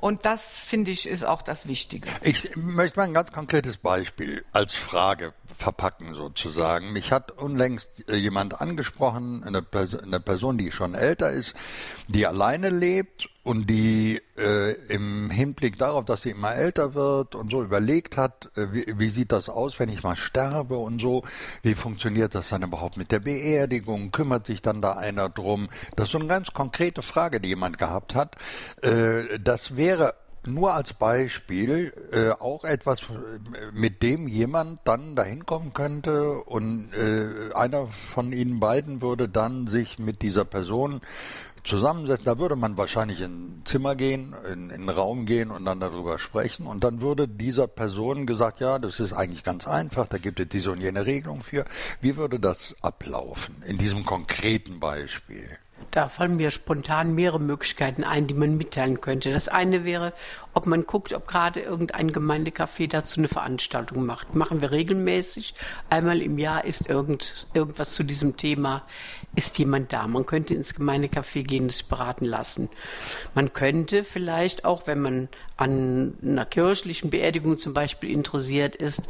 Und 0.04 0.26
das, 0.26 0.58
finde 0.58 0.90
ich, 0.90 1.08
ist 1.08 1.24
auch 1.24 1.40
das 1.40 1.66
Wichtige. 1.66 2.10
Ich 2.20 2.54
möchte 2.56 2.98
mal 2.98 3.04
ein 3.04 3.14
ganz 3.14 3.32
konkretes 3.32 3.78
Beispiel 3.78 4.44
als 4.52 4.74
Frage 4.74 5.32
verpacken 5.56 6.12
sozusagen. 6.12 6.92
Mich 6.92 7.10
hat 7.10 7.30
unlängst 7.30 8.04
äh, 8.10 8.16
jemand 8.16 8.60
angesprochen, 8.60 9.42
eine, 9.44 9.62
Person, 9.62 10.00
eine 10.00 10.20
Person, 10.20 10.58
die 10.58 10.72
schon 10.72 10.94
älter 10.94 11.30
ist, 11.30 11.56
die 12.06 12.26
alleine 12.26 12.68
lebt 12.68 13.30
und 13.44 13.68
die 13.68 14.20
äh, 14.38 14.72
im 14.88 15.30
Hinblick 15.30 15.78
darauf, 15.78 16.06
dass 16.06 16.22
sie 16.22 16.30
immer 16.30 16.54
älter 16.54 16.94
wird 16.94 17.34
und 17.34 17.50
so 17.50 17.62
überlegt 17.62 18.16
hat, 18.16 18.50
äh, 18.56 18.68
wie, 18.72 18.86
wie 18.98 19.10
sieht 19.10 19.32
das 19.32 19.50
aus, 19.50 19.78
wenn 19.78 19.90
ich 19.90 20.02
mal 20.02 20.16
sterbe 20.16 20.76
und 20.76 21.00
so, 21.00 21.22
wie 21.62 21.74
funktioniert 21.74 22.34
das 22.34 22.48
dann 22.48 22.62
überhaupt 22.62 22.96
mit 22.96 23.12
der 23.12 23.20
Beerdigung, 23.20 24.10
kümmert 24.10 24.46
sich 24.46 24.62
dann 24.62 24.80
da 24.80 24.92
einer 24.92 25.28
drum? 25.28 25.68
Das 25.94 26.08
ist 26.08 26.12
so 26.12 26.18
eine 26.18 26.26
ganz 26.26 26.52
konkrete 26.52 27.02
Frage, 27.02 27.38
die 27.38 27.50
jemand 27.50 27.76
gehabt 27.78 28.14
hat. 28.14 28.36
Äh, 28.82 29.38
das 29.38 29.76
wäre 29.76 30.14
nur 30.46 30.74
als 30.74 30.92
Beispiel 30.92 31.92
äh, 32.12 32.30
auch 32.30 32.64
etwas, 32.64 33.02
mit 33.72 34.02
dem 34.02 34.28
jemand 34.28 34.80
dann 34.84 35.16
dahin 35.16 35.46
kommen 35.46 35.72
könnte 35.72 36.42
und 36.44 36.88
äh, 36.94 37.52
einer 37.54 37.86
von 37.86 38.32
Ihnen 38.32 38.60
beiden 38.60 39.02
würde 39.02 39.28
dann 39.28 39.66
sich 39.66 39.98
mit 39.98 40.22
dieser 40.22 40.44
Person 40.44 41.00
zusammensetzen. 41.64 42.26
Da 42.26 42.38
würde 42.38 42.56
man 42.56 42.76
wahrscheinlich 42.76 43.20
in 43.20 43.60
ein 43.60 43.62
Zimmer 43.64 43.96
gehen, 43.96 44.34
in, 44.52 44.70
in 44.70 44.72
einen 44.72 44.88
Raum 44.88 45.26
gehen 45.26 45.50
und 45.50 45.64
dann 45.64 45.80
darüber 45.80 46.18
sprechen. 46.18 46.66
Und 46.66 46.84
dann 46.84 47.00
würde 47.00 47.26
dieser 47.26 47.66
Person 47.66 48.26
gesagt, 48.26 48.60
ja, 48.60 48.78
das 48.78 49.00
ist 49.00 49.12
eigentlich 49.12 49.42
ganz 49.42 49.66
einfach, 49.66 50.06
da 50.06 50.18
gibt 50.18 50.40
es 50.40 50.48
diese 50.48 50.70
und 50.70 50.80
jene 50.80 51.06
Regelung 51.06 51.42
für. 51.42 51.64
Wie 52.00 52.16
würde 52.16 52.38
das 52.38 52.74
ablaufen 52.82 53.62
in 53.66 53.78
diesem 53.78 54.04
konkreten 54.04 54.78
Beispiel? 54.78 55.58
Da 55.90 56.08
fallen 56.08 56.36
mir 56.36 56.50
spontan 56.50 57.14
mehrere 57.14 57.40
Möglichkeiten 57.40 58.04
ein, 58.04 58.26
die 58.26 58.34
man 58.34 58.56
mitteilen 58.56 59.00
könnte. 59.00 59.32
Das 59.32 59.48
eine 59.48 59.84
wäre, 59.84 60.12
ob 60.54 60.66
man 60.66 60.86
guckt, 60.86 61.12
ob 61.12 61.26
gerade 61.26 61.60
irgendein 61.60 62.12
Gemeindecafé 62.12 62.88
dazu 62.88 63.20
eine 63.20 63.28
Veranstaltung 63.28 64.06
macht. 64.06 64.34
Machen 64.34 64.60
wir 64.60 64.70
regelmäßig. 64.70 65.54
Einmal 65.90 66.22
im 66.22 66.38
Jahr 66.38 66.64
ist 66.64 66.88
irgend, 66.88 67.48
irgendwas 67.54 67.92
zu 67.92 68.04
diesem 68.04 68.36
Thema, 68.36 68.82
ist 69.34 69.58
jemand 69.58 69.92
da. 69.92 70.06
Man 70.06 70.26
könnte 70.26 70.54
ins 70.54 70.74
Gemeindecafé 70.74 71.42
gehen, 71.42 71.66
es 71.66 71.82
beraten 71.82 72.24
lassen. 72.24 72.70
Man 73.34 73.52
könnte 73.52 74.04
vielleicht 74.04 74.64
auch, 74.64 74.86
wenn 74.86 75.00
man 75.00 75.28
an 75.56 76.14
einer 76.22 76.46
kirchlichen 76.46 77.10
Beerdigung 77.10 77.58
zum 77.58 77.74
Beispiel 77.74 78.10
interessiert 78.10 78.74
ist, 78.74 79.02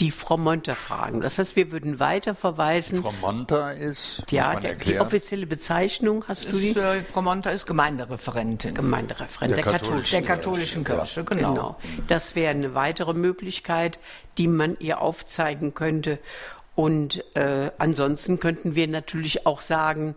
die 0.00 0.12
Frau 0.12 0.36
Monter 0.36 0.76
fragen. 0.76 1.20
Das 1.20 1.38
heißt, 1.38 1.56
wir 1.56 1.72
würden 1.72 1.98
weiter 1.98 2.34
verweisen. 2.36 3.02
Frau 3.02 3.12
Monter 3.20 3.74
ist, 3.74 4.22
ja, 4.30 4.58
der, 4.60 4.74
die 4.76 5.00
offizielle 5.00 5.46
Bezeichnung 5.46 6.24
hast 6.28 6.52
du 6.52 6.58
die? 6.58 6.70
äh, 6.70 7.02
Frau 7.02 7.22
Monter 7.22 7.52
ist 7.52 7.66
Gemeindereferentin. 7.66 8.74
Gemeindereferentin 8.74 9.56
der, 9.56 9.64
der, 9.64 9.72
katholischen, 9.72 10.24
der 10.24 10.36
katholischen 10.36 10.84
Kirche, 10.96 11.24
genau. 11.24 11.54
genau. 11.54 11.76
Das 12.06 12.34
wäre 12.34 12.50
eine 12.50 12.74
weitere 12.74 13.14
Möglichkeit, 13.14 13.98
die 14.36 14.48
man 14.48 14.76
ihr 14.80 15.00
aufzeigen 15.00 15.74
könnte. 15.74 16.18
Und 16.74 17.24
äh, 17.34 17.70
ansonsten 17.78 18.38
könnten 18.38 18.74
wir 18.74 18.86
natürlich 18.86 19.46
auch 19.46 19.60
sagen, 19.60 20.14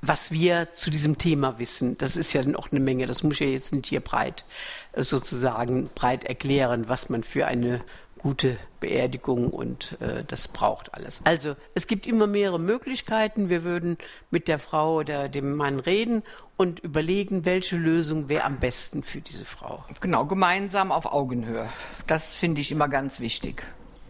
was 0.00 0.30
wir 0.30 0.72
zu 0.72 0.90
diesem 0.90 1.18
Thema 1.18 1.58
wissen. 1.58 1.96
Das 1.98 2.16
ist 2.16 2.32
ja 2.32 2.42
noch 2.42 2.70
eine 2.70 2.80
Menge. 2.80 3.06
Das 3.06 3.22
muss 3.22 3.34
ich 3.34 3.40
ja 3.40 3.46
jetzt 3.46 3.72
nicht 3.72 3.86
hier 3.86 4.00
breit 4.00 4.44
äh, 4.92 5.02
sozusagen 5.02 5.90
breit 5.94 6.24
erklären, 6.24 6.88
was 6.88 7.08
man 7.08 7.22
für 7.24 7.46
eine 7.46 7.80
gute 8.24 8.56
Beerdigung 8.80 9.50
und 9.50 10.00
äh, 10.00 10.24
das 10.24 10.48
braucht 10.48 10.94
alles. 10.94 11.20
Also 11.24 11.56
es 11.74 11.86
gibt 11.86 12.06
immer 12.06 12.26
mehrere 12.26 12.58
Möglichkeiten. 12.58 13.50
Wir 13.50 13.64
würden 13.64 13.98
mit 14.30 14.48
der 14.48 14.58
Frau 14.58 14.94
oder 14.94 15.28
dem 15.28 15.54
Mann 15.56 15.78
reden 15.78 16.22
und 16.56 16.80
überlegen, 16.80 17.44
welche 17.44 17.76
Lösung 17.76 18.30
wäre 18.30 18.44
am 18.44 18.60
besten 18.60 19.02
für 19.02 19.20
diese 19.20 19.44
Frau. 19.44 19.84
Genau, 20.00 20.24
gemeinsam 20.24 20.90
auf 20.90 21.04
Augenhöhe. 21.04 21.68
Das 22.06 22.34
finde 22.34 22.62
ich 22.62 22.72
immer 22.72 22.88
ganz 22.88 23.20
wichtig. 23.20 23.62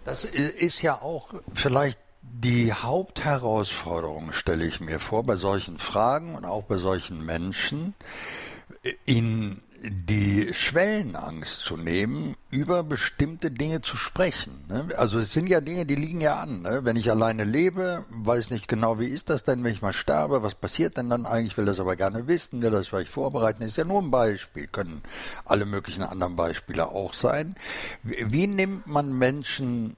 Das 0.05 0.25
ist 0.25 0.81
ja 0.81 1.03
auch 1.03 1.35
vielleicht 1.53 1.99
die 2.23 2.73
Hauptherausforderung, 2.73 4.33
stelle 4.33 4.65
ich 4.65 4.79
mir 4.81 5.01
vor, 5.01 5.25
bei 5.25 5.35
solchen 5.35 5.79
Fragen 5.79 6.37
und 6.37 6.45
auch 6.45 6.63
bei 6.63 6.77
solchen 6.77 7.27
Menschen, 7.27 7.95
in 9.07 9.61
die 9.87 10.55
Schwellenangst 10.55 11.59
zu 11.59 11.77
nehmen, 11.77 12.35
über 12.51 12.83
bestimmte 12.83 13.51
Dinge 13.51 13.83
zu 13.83 13.97
sprechen. 13.97 14.65
Ne? 14.69 14.89
Also 14.97 15.19
es 15.19 15.33
sind 15.33 15.47
ja 15.49 15.61
Dinge, 15.61 15.85
die 15.85 15.95
liegen 15.95 16.21
ja 16.21 16.41
an. 16.41 16.63
Ne? 16.63 16.81
Wenn 16.85 16.97
ich 16.97 17.11
alleine 17.11 17.45
lebe, 17.45 18.05
weiß 18.09 18.51
nicht 18.51 18.67
genau, 18.67 18.99
wie 18.99 19.07
ist 19.07 19.29
das 19.29 19.45
denn, 19.45 19.63
wenn 19.63 19.73
ich 19.73 19.83
mal 19.83 19.93
sterbe, 19.93 20.43
was 20.43 20.55
passiert 20.55 20.97
denn 20.97 21.11
dann 21.11 21.27
eigentlich, 21.27 21.59
will 21.59 21.67
das 21.67 21.81
aber 21.81 21.97
gerne 21.97 22.27
wissen, 22.27 22.63
will 22.63 22.71
das 22.71 22.89
vielleicht 22.89 23.11
vorbereiten, 23.11 23.63
ist 23.63 23.77
ja 23.77 23.85
nur 23.85 24.01
ein 24.01 24.11
Beispiel, 24.11 24.69
können 24.69 25.03
alle 25.45 25.67
möglichen 25.67 26.03
anderen 26.03 26.37
Beispiele 26.37 26.89
auch 26.89 27.13
sein. 27.13 27.55
Wie, 28.03 28.33
wie 28.33 28.47
nimmt 28.47 28.87
man 28.87 29.13
Menschen 29.13 29.97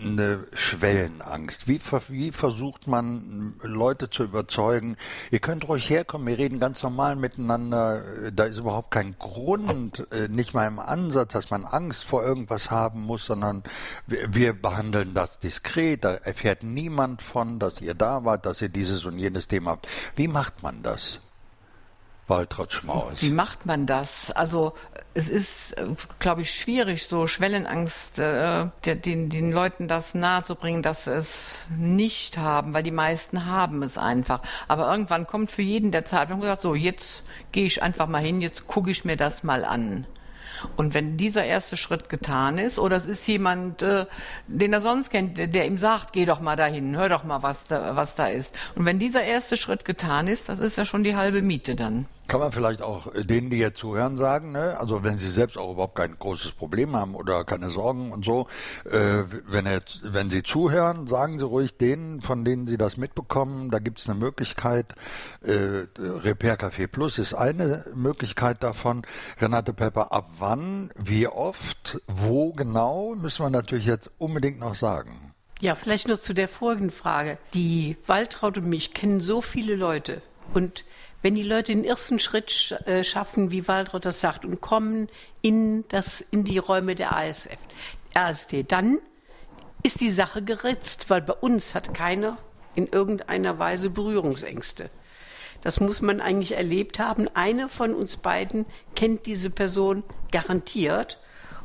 eine 0.00 0.46
Schwellenangst? 0.52 1.68
Wie, 1.68 1.80
wie, 2.08 2.32
versucht 2.32 2.86
man 2.86 3.54
Leute 3.62 4.10
zu 4.10 4.24
überzeugen, 4.24 4.96
ihr 5.30 5.38
könnt 5.38 5.68
ruhig 5.68 5.88
herkommen, 5.88 6.26
wir 6.26 6.38
reden 6.38 6.60
ganz 6.60 6.82
normal 6.82 7.16
miteinander, 7.16 8.30
da 8.32 8.44
ist 8.44 8.58
überhaupt 8.58 8.90
kein 8.90 9.16
Grund, 9.18 10.06
äh, 10.12 10.28
nicht 10.28 10.54
mal 10.54 10.66
im 10.66 10.78
Ansatz, 10.78 11.32
dass 11.32 11.50
man 11.50 11.64
Angst 11.64 12.04
vor 12.04 12.24
irgendwas 12.24 12.70
haben 12.70 13.02
muss, 13.02 13.26
sondern 13.26 13.62
wir, 14.06 14.52
behandeln 14.52 15.14
das 15.14 15.38
diskret, 15.38 16.04
da 16.04 16.14
erfährt 16.14 16.62
niemand 16.62 17.22
von, 17.22 17.58
dass 17.58 17.80
ihr 17.80 17.94
da 17.94 18.24
wart, 18.24 18.46
dass 18.46 18.60
ihr 18.60 18.68
dieses 18.68 19.04
und 19.04 19.18
jenes 19.18 19.46
Thema 19.46 19.72
habt. 19.72 19.88
Wie 20.16 20.28
macht 20.28 20.62
man 20.62 20.82
das? 20.82 21.20
Waltraud 22.26 22.72
Schmaus. 22.72 23.20
Wie 23.22 23.30
macht 23.30 23.66
man 23.66 23.86
das? 23.86 24.30
Also 24.30 24.74
es 25.14 25.28
ist, 25.28 25.72
äh, 25.72 25.86
glaube 26.18 26.42
ich, 26.42 26.54
schwierig, 26.54 27.06
so 27.06 27.26
Schwellenangst 27.26 28.18
äh, 28.18 28.66
den, 28.84 29.28
den 29.28 29.52
Leuten 29.52 29.88
das 29.88 30.14
nahezubringen, 30.14 30.82
dass 30.82 31.04
sie 31.04 31.12
es 31.12 31.66
nicht 31.76 32.38
haben, 32.38 32.74
weil 32.74 32.82
die 32.82 32.90
meisten 32.90 33.46
haben 33.46 33.82
es 33.82 33.98
einfach. 33.98 34.40
Aber 34.68 34.90
irgendwann 34.90 35.26
kommt 35.26 35.50
für 35.50 35.62
jeden 35.62 35.90
der 35.90 36.04
Zeitpunkt 36.04 36.42
und 36.42 36.48
sagt, 36.48 36.62
so, 36.62 36.74
jetzt 36.74 37.24
gehe 37.52 37.66
ich 37.66 37.82
einfach 37.82 38.06
mal 38.06 38.22
hin, 38.22 38.40
jetzt 38.40 38.66
gucke 38.66 38.90
ich 38.90 39.04
mir 39.04 39.16
das 39.16 39.42
mal 39.42 39.64
an. 39.64 40.06
Und 40.76 40.94
wenn 40.94 41.16
dieser 41.16 41.44
erste 41.44 41.76
Schritt 41.76 42.08
getan 42.08 42.58
ist, 42.58 42.78
oder 42.78 42.96
es 42.96 43.06
ist 43.06 43.26
jemand, 43.26 43.82
äh, 43.82 44.06
den 44.46 44.72
er 44.72 44.80
sonst 44.80 45.10
kennt, 45.10 45.38
der, 45.38 45.46
der, 45.46 45.66
ihm 45.66 45.78
sagt, 45.78 46.12
geh 46.12 46.26
doch 46.26 46.40
mal 46.40 46.56
dahin, 46.56 46.96
hör 46.96 47.08
doch 47.08 47.24
mal, 47.24 47.42
was 47.42 47.64
da, 47.64 47.96
was 47.96 48.14
da 48.14 48.26
ist. 48.26 48.54
Und 48.74 48.84
wenn 48.84 48.98
dieser 48.98 49.22
erste 49.22 49.56
Schritt 49.56 49.84
getan 49.84 50.28
ist, 50.28 50.48
das 50.48 50.58
ist 50.58 50.76
ja 50.76 50.84
schon 50.84 51.02
die 51.02 51.16
halbe 51.16 51.42
Miete 51.42 51.74
dann. 51.74 52.06
Kann 52.30 52.38
man 52.38 52.52
vielleicht 52.52 52.80
auch 52.80 53.12
äh, 53.12 53.24
denen, 53.24 53.50
die 53.50 53.58
jetzt 53.58 53.80
zuhören, 53.80 54.16
sagen, 54.16 54.52
ne? 54.52 54.78
also 54.78 55.02
wenn 55.02 55.18
sie 55.18 55.28
selbst 55.28 55.58
auch 55.58 55.72
überhaupt 55.72 55.96
kein 55.96 56.16
großes 56.16 56.52
Problem 56.52 56.94
haben 56.94 57.16
oder 57.16 57.42
keine 57.42 57.70
Sorgen 57.70 58.12
und 58.12 58.24
so, 58.24 58.46
äh, 58.84 59.24
wenn, 59.48 59.66
jetzt, 59.66 59.98
wenn 60.04 60.30
sie 60.30 60.44
zuhören, 60.44 61.08
sagen 61.08 61.40
sie 61.40 61.44
ruhig 61.44 61.76
denen, 61.76 62.20
von 62.20 62.44
denen 62.44 62.68
sie 62.68 62.76
das 62.76 62.96
mitbekommen, 62.96 63.72
da 63.72 63.80
gibt 63.80 63.98
es 63.98 64.08
eine 64.08 64.16
Möglichkeit, 64.16 64.94
äh, 65.42 65.88
Repair 65.98 66.56
Café 66.56 66.86
Plus 66.86 67.18
ist 67.18 67.34
eine 67.34 67.84
Möglichkeit 67.94 68.62
davon. 68.62 69.02
Renate 69.40 69.72
Pepper, 69.72 70.12
ab 70.12 70.30
wann, 70.38 70.90
wie 70.96 71.26
oft, 71.26 72.00
wo 72.06 72.52
genau, 72.52 73.16
müssen 73.16 73.44
wir 73.44 73.50
natürlich 73.50 73.86
jetzt 73.86 74.08
unbedingt 74.18 74.60
noch 74.60 74.76
sagen. 74.76 75.34
Ja, 75.60 75.74
vielleicht 75.74 76.06
nur 76.06 76.20
zu 76.20 76.32
der 76.32 76.46
vorigen 76.46 76.92
Frage. 76.92 77.38
Die 77.54 77.96
Waltraud 78.06 78.56
und 78.56 78.68
mich 78.68 78.94
kennen 78.94 79.20
so 79.20 79.40
viele 79.40 79.74
Leute 79.74 80.22
und 80.54 80.84
wenn 81.22 81.34
die 81.34 81.42
Leute 81.42 81.72
den 81.72 81.84
ersten 81.84 82.18
Schritt 82.18 82.72
äh, 82.86 83.04
schaffen, 83.04 83.50
wie 83.50 83.68
Waltraud 83.68 84.04
das 84.04 84.20
sagt, 84.20 84.44
und 84.44 84.60
kommen 84.60 85.08
in, 85.42 85.84
das, 85.88 86.20
in 86.20 86.44
die 86.44 86.58
Räume 86.58 86.94
der 86.94 87.16
ASF, 87.16 87.58
ASD, 88.14 88.64
dann 88.64 88.98
ist 89.82 90.00
die 90.00 90.10
Sache 90.10 90.42
geritzt, 90.42 91.08
weil 91.08 91.22
bei 91.22 91.32
uns 91.32 91.74
hat 91.74 91.94
keiner 91.94 92.38
in 92.74 92.86
irgendeiner 92.86 93.58
Weise 93.58 93.90
Berührungsängste. 93.90 94.90
Das 95.62 95.80
muss 95.80 96.00
man 96.00 96.20
eigentlich 96.20 96.52
erlebt 96.52 96.98
haben. 96.98 97.28
Eine 97.34 97.68
von 97.68 97.94
uns 97.94 98.16
beiden 98.16 98.64
kennt 98.94 99.26
diese 99.26 99.50
Person 99.50 100.02
garantiert 100.30 101.18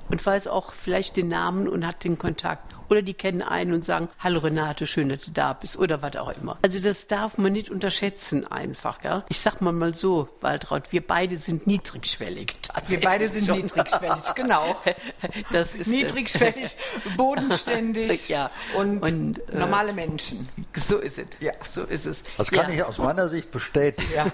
und 0.10 0.26
weiß 0.26 0.48
auch 0.48 0.74
vielleicht 0.74 1.16
den 1.16 1.30
Namen 1.30 1.68
und 1.68 1.86
hat 1.86 2.04
den 2.04 2.18
Kontakt. 2.18 2.76
Oder 2.90 3.02
die 3.02 3.14
kennen 3.14 3.42
einen 3.42 3.74
und 3.74 3.86
sagen, 3.86 4.10
hallo 4.20 4.40
Renate, 4.40 4.88
schön, 4.88 5.10
dass 5.10 5.22
du 5.22 5.32
da 5.32 5.54
bist 5.54 5.78
oder 5.78 6.02
was 6.02 6.16
auch 6.16 6.30
immer. 6.30 6.58
Also 6.62 6.80
das 6.80 7.08
darf 7.08 7.38
man 7.38 7.54
nicht 7.54 7.70
unterschätzen 7.70 8.50
einfach. 8.52 9.04
Ja? 9.04 9.26
Ich 9.30 9.40
sag 9.40 9.62
mal 9.62 9.72
mal 9.72 9.96
so, 9.96 10.30
Waltraud, 10.42 10.92
wir 10.92 11.06
beide 11.06 11.38
sind 11.38 11.68
niedrigschwellig. 11.68 12.56
Wir 12.88 13.00
beide 13.00 13.30
sind 13.30 13.48
niedrigschwellig, 13.50 14.36
genau. 14.36 14.76
Das 15.52 15.76
ist, 15.76 15.88
niedrigschwellig, 15.88 16.76
bodenständig 17.18 18.30
ja. 18.30 18.52
und, 18.76 19.00
und 19.02 19.40
äh, 19.50 19.58
normale 19.58 19.94
Menschen. 19.94 20.48
So 20.76 20.98
ist 20.98 21.18
es. 21.18 21.28
Ja, 21.40 21.54
so 21.64 21.84
ist 21.84 22.06
es. 22.06 22.24
Das 22.38 22.52
kann 22.52 22.70
ja. 22.70 22.76
ich 22.76 22.84
aus 22.84 22.98
meiner 22.98 23.28
Sicht 23.28 23.52
bestätigen. 23.52 24.08
Ja. 24.14 24.32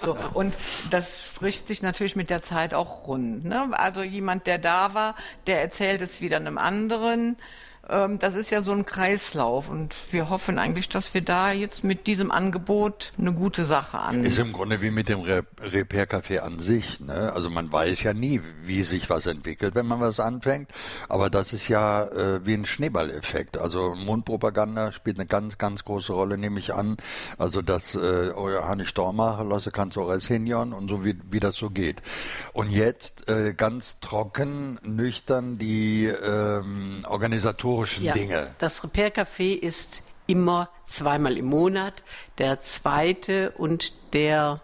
so, 0.00 0.16
und 0.34 0.54
das 0.90 1.22
spricht 1.24 1.66
sich 1.66 1.82
natürlich 1.82 2.16
mit 2.16 2.30
der 2.30 2.42
Zeit 2.42 2.74
auch 2.74 3.06
rund. 3.06 3.44
Ne? 3.44 3.68
Also 3.72 4.02
jemand, 4.02 4.46
der 4.46 4.58
da 4.58 4.94
war, 4.94 5.14
der 5.46 5.60
erzählt 5.60 6.00
es 6.00 6.20
wieder 6.20 6.36
einem 6.36 6.58
anderen 6.58 7.36
das 7.88 8.36
ist 8.36 8.50
ja 8.50 8.62
so 8.62 8.70
ein 8.72 8.86
Kreislauf 8.86 9.68
und 9.68 9.94
wir 10.12 10.30
hoffen 10.30 10.58
eigentlich, 10.58 10.88
dass 10.88 11.14
wir 11.14 11.20
da 11.20 11.50
jetzt 11.50 11.82
mit 11.82 12.06
diesem 12.06 12.30
Angebot 12.30 13.12
eine 13.18 13.32
gute 13.32 13.64
Sache 13.64 13.98
an. 13.98 14.24
Ist 14.24 14.38
im 14.38 14.52
Grunde 14.52 14.80
wie 14.80 14.92
mit 14.92 15.08
dem 15.08 15.20
Repair 15.20 16.08
Café 16.08 16.38
an 16.38 16.60
sich. 16.60 17.00
Ne? 17.00 17.32
Also 17.34 17.50
man 17.50 17.72
weiß 17.72 18.04
ja 18.04 18.14
nie, 18.14 18.40
wie 18.64 18.84
sich 18.84 19.10
was 19.10 19.26
entwickelt, 19.26 19.74
wenn 19.74 19.86
man 19.86 20.00
was 20.00 20.20
anfängt. 20.20 20.70
Aber 21.08 21.28
das 21.28 21.52
ist 21.52 21.66
ja 21.66 22.04
äh, 22.04 22.46
wie 22.46 22.54
ein 22.54 22.66
Schneeballeffekt. 22.66 23.58
Also 23.58 23.96
Mundpropaganda 23.96 24.92
spielt 24.92 25.18
eine 25.18 25.26
ganz, 25.26 25.58
ganz 25.58 25.84
große 25.84 26.12
Rolle, 26.12 26.38
nehme 26.38 26.60
ich 26.60 26.72
an. 26.72 26.98
Also 27.36 27.62
das 27.62 27.96
äh, 27.96 27.98
euer 27.98 28.68
Hanni 28.68 28.86
Stormacher, 28.86 29.44
Lasse 29.44 29.72
Kanzores 29.72 30.28
Hinjon 30.28 30.72
und 30.72 30.88
so 30.88 31.04
wie, 31.04 31.18
wie 31.30 31.40
das 31.40 31.56
so 31.56 31.68
geht. 31.68 32.00
Und 32.52 32.70
jetzt 32.70 33.28
äh, 33.28 33.54
ganz 33.54 33.98
trocken, 33.98 34.78
nüchtern 34.84 35.58
die 35.58 36.06
ähm, 36.06 37.04
Organisatoren 37.08 37.71
historischen 37.72 38.04
ja, 38.04 38.12
Dinge. 38.12 38.54
Das 38.58 38.82
Repair 38.84 39.12
Café 39.12 39.54
ist 39.54 40.02
immer 40.26 40.68
zweimal 40.86 41.36
im 41.36 41.46
Monat. 41.46 42.02
Der 42.38 42.60
zweite 42.60 43.52
und 43.52 43.92
der 44.12 44.60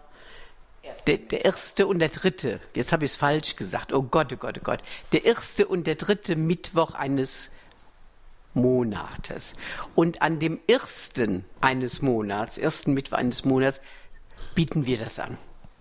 der, 1.07 1.17
der, 1.17 1.43
erste 1.45 1.87
und 1.87 1.99
der 1.99 2.09
dritte, 2.09 2.61
jetzt 2.73 2.93
habe 2.93 3.03
ich 3.03 3.11
es 3.11 3.17
falsch 3.17 3.57
gesagt, 3.57 3.91
oh 3.91 4.01
Gott, 4.01 4.31
oh 4.33 4.37
Gott, 4.37 4.57
oh 4.59 4.63
Gott, 4.63 4.79
der 5.11 5.25
erste 5.25 5.67
und 5.67 5.85
der 5.85 5.95
dritte 5.95 6.37
Mittwoch 6.37 6.95
eines 6.95 7.51
Monates. 8.53 9.55
Und 9.93 10.21
an 10.21 10.39
dem 10.39 10.59
ersten 10.67 11.43
eines 11.59 12.01
Monats, 12.01 12.57
ersten 12.57 12.93
Mittwoch 12.93 13.17
eines 13.17 13.43
Monats, 13.43 13.81
bieten 14.55 14.85
wir 14.85 14.97
das 14.97 15.19
an. 15.19 15.37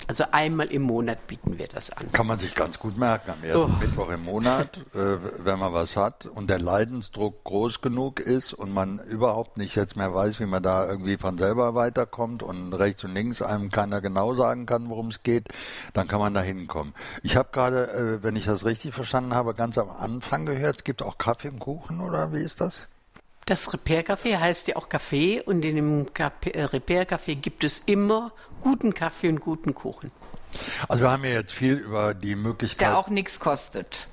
Also 0.07 0.25
einmal 0.31 0.69
im 0.69 0.83
Monat 0.83 1.27
bieten 1.27 1.59
wir 1.59 1.69
das 1.69 1.91
an. 1.91 2.11
Kann 2.13 2.27
man 2.27 2.39
sich 2.39 2.55
ganz 2.55 2.79
gut 2.79 2.97
merken. 2.97 3.33
Am 3.33 3.45
ersten 3.45 3.75
oh. 3.75 3.81
Mittwoch 3.81 4.09
im 4.11 4.25
Monat, 4.25 4.79
äh, 4.95 5.19
wenn 5.39 5.59
man 5.59 5.73
was 5.75 5.97
hat 5.97 6.25
und 6.25 6.49
der 6.49 6.59
Leidensdruck 6.59 7.45
groß 7.45 7.83
genug 7.83 8.21
ist 8.21 8.55
und 8.55 8.73
man 8.73 9.01
überhaupt 9.01 9.59
nicht 9.59 9.75
jetzt 9.75 9.97
mehr 9.97 10.15
weiß, 10.15 10.41
wie 10.41 10.47
man 10.47 10.63
da 10.63 10.87
irgendwie 10.87 11.17
von 11.19 11.37
selber 11.37 11.75
weiterkommt 11.75 12.43
und 12.43 12.73
rechts 12.73 13.05
und 13.05 13.13
links 13.13 13.43
einem 13.43 13.71
keiner 13.71 14.01
genau 14.01 14.35
sagen 14.35 14.67
kann, 14.67 14.89
worum 14.89 15.09
es 15.09 15.23
geht, 15.23 15.49
dann 15.93 16.09
kann 16.09 16.21
man 16.21 16.33
da 16.33 16.41
hinkommen. 16.41 16.95
Ich 17.23 17.37
habe 17.37 17.49
gerade, 17.53 17.91
äh, 17.93 18.23
wenn 18.23 18.37
ich 18.37 18.47
das 18.47 18.65
richtig 18.65 18.95
verstanden 18.95 19.35
habe, 19.35 19.55
ganz 19.55 19.77
am 19.77 19.91
Anfang 19.91 20.47
gehört, 20.47 20.77
es 20.77 20.85
gibt 20.85 21.03
auch 21.03 21.19
Kaffee 21.19 21.49
und 21.49 21.59
Kuchen 21.59 22.01
oder 22.01 22.33
wie 22.33 22.41
ist 22.41 22.61
das? 22.61 22.87
Das 23.49 23.73
Repair-Café 23.73 24.39
heißt 24.39 24.69
ja 24.69 24.77
auch 24.77 24.91
Kaffee 24.91 25.41
und 25.41 25.65
in 25.65 25.77
dem 25.77 26.07
äh, 26.19 26.65
Repair-Café 26.65 27.35
gibt 27.35 27.65
es 27.65 27.79
immer 27.87 28.31
guten 28.61 28.95
Kaffee 28.95 29.29
und 29.29 29.41
guten 29.41 29.75
Kuchen. 29.75 30.11
Also 30.89 31.05
wir 31.05 31.11
haben 31.11 31.25
ja 31.25 31.31
jetzt 31.31 31.53
viel 31.53 31.75
über 31.75 32.15
die 32.15 32.35
Möglichkeit... 32.35 32.89
Der 32.89 32.99
auch 32.99 33.09
nichts 33.09 33.39
kostet. 33.39 34.09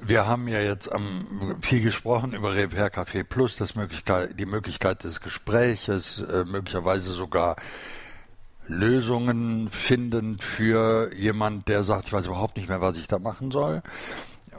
Wir 0.00 0.26
haben 0.26 0.48
ja 0.48 0.60
jetzt 0.60 0.88
um, 0.88 1.58
viel 1.60 1.82
gesprochen 1.82 2.32
über 2.32 2.54
Repair 2.54 2.92
Café 2.92 3.24
Plus, 3.24 3.56
das 3.56 3.74
Möglichkeit, 3.74 4.38
die 4.38 4.46
Möglichkeit 4.46 5.04
des 5.04 5.20
Gespräches, 5.20 6.20
äh, 6.20 6.44
möglicherweise 6.44 7.12
sogar 7.12 7.56
Lösungen 8.68 9.68
finden 9.68 10.38
für 10.38 11.12
jemand, 11.14 11.68
der 11.68 11.84
sagt, 11.84 12.06
ich 12.06 12.12
weiß 12.12 12.26
überhaupt 12.26 12.56
nicht 12.56 12.68
mehr, 12.68 12.80
was 12.80 12.96
ich 12.96 13.06
da 13.06 13.18
machen 13.18 13.50
soll. 13.50 13.82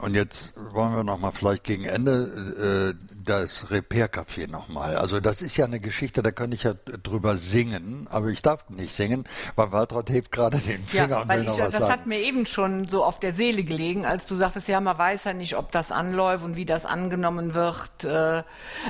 Und 0.04 0.12
jetzt 0.12 0.52
wollen 0.54 0.94
wir 0.94 1.02
noch 1.02 1.18
mal 1.18 1.30
vielleicht 1.30 1.64
gegen 1.64 1.86
Ende 1.86 2.94
äh, 2.94 3.08
das 3.24 3.70
Repair-Café 3.70 4.50
noch 4.50 4.68
mal. 4.68 4.98
Also 4.98 5.18
das 5.18 5.40
ist 5.40 5.56
ja 5.56 5.64
eine 5.64 5.80
Geschichte, 5.80 6.22
da 6.22 6.30
könnte 6.30 6.56
ich 6.56 6.64
ja 6.64 6.74
drüber 6.74 7.36
singen, 7.36 8.06
aber 8.10 8.28
ich 8.28 8.42
darf 8.42 8.68
nicht 8.68 8.92
singen, 8.92 9.24
weil 9.56 9.72
Waltraud 9.72 10.10
hebt 10.10 10.30
gerade 10.30 10.58
den 10.58 10.84
Finger 10.84 11.08
ja, 11.08 11.22
und 11.22 11.28
will 11.30 11.44
noch 11.44 11.54
ich, 11.54 11.64
was 11.64 11.70
das 11.70 11.80
sagen. 11.80 11.92
hat 11.92 12.06
mir 12.06 12.18
eben 12.18 12.44
schon 12.44 12.86
so 12.86 13.02
auf 13.02 13.18
der 13.18 13.32
Seele 13.32 13.64
gelegen, 13.64 14.04
als 14.04 14.26
du 14.26 14.34
sagtest, 14.34 14.68
ja, 14.68 14.78
man 14.78 14.98
weiß 14.98 15.24
ja 15.24 15.32
nicht, 15.32 15.56
ob 15.56 15.72
das 15.72 15.90
anläuft 15.90 16.44
und 16.44 16.54
wie 16.54 16.66
das 16.66 16.84
angenommen 16.84 17.54
wird. 17.54 18.04
Äh, 18.04 18.42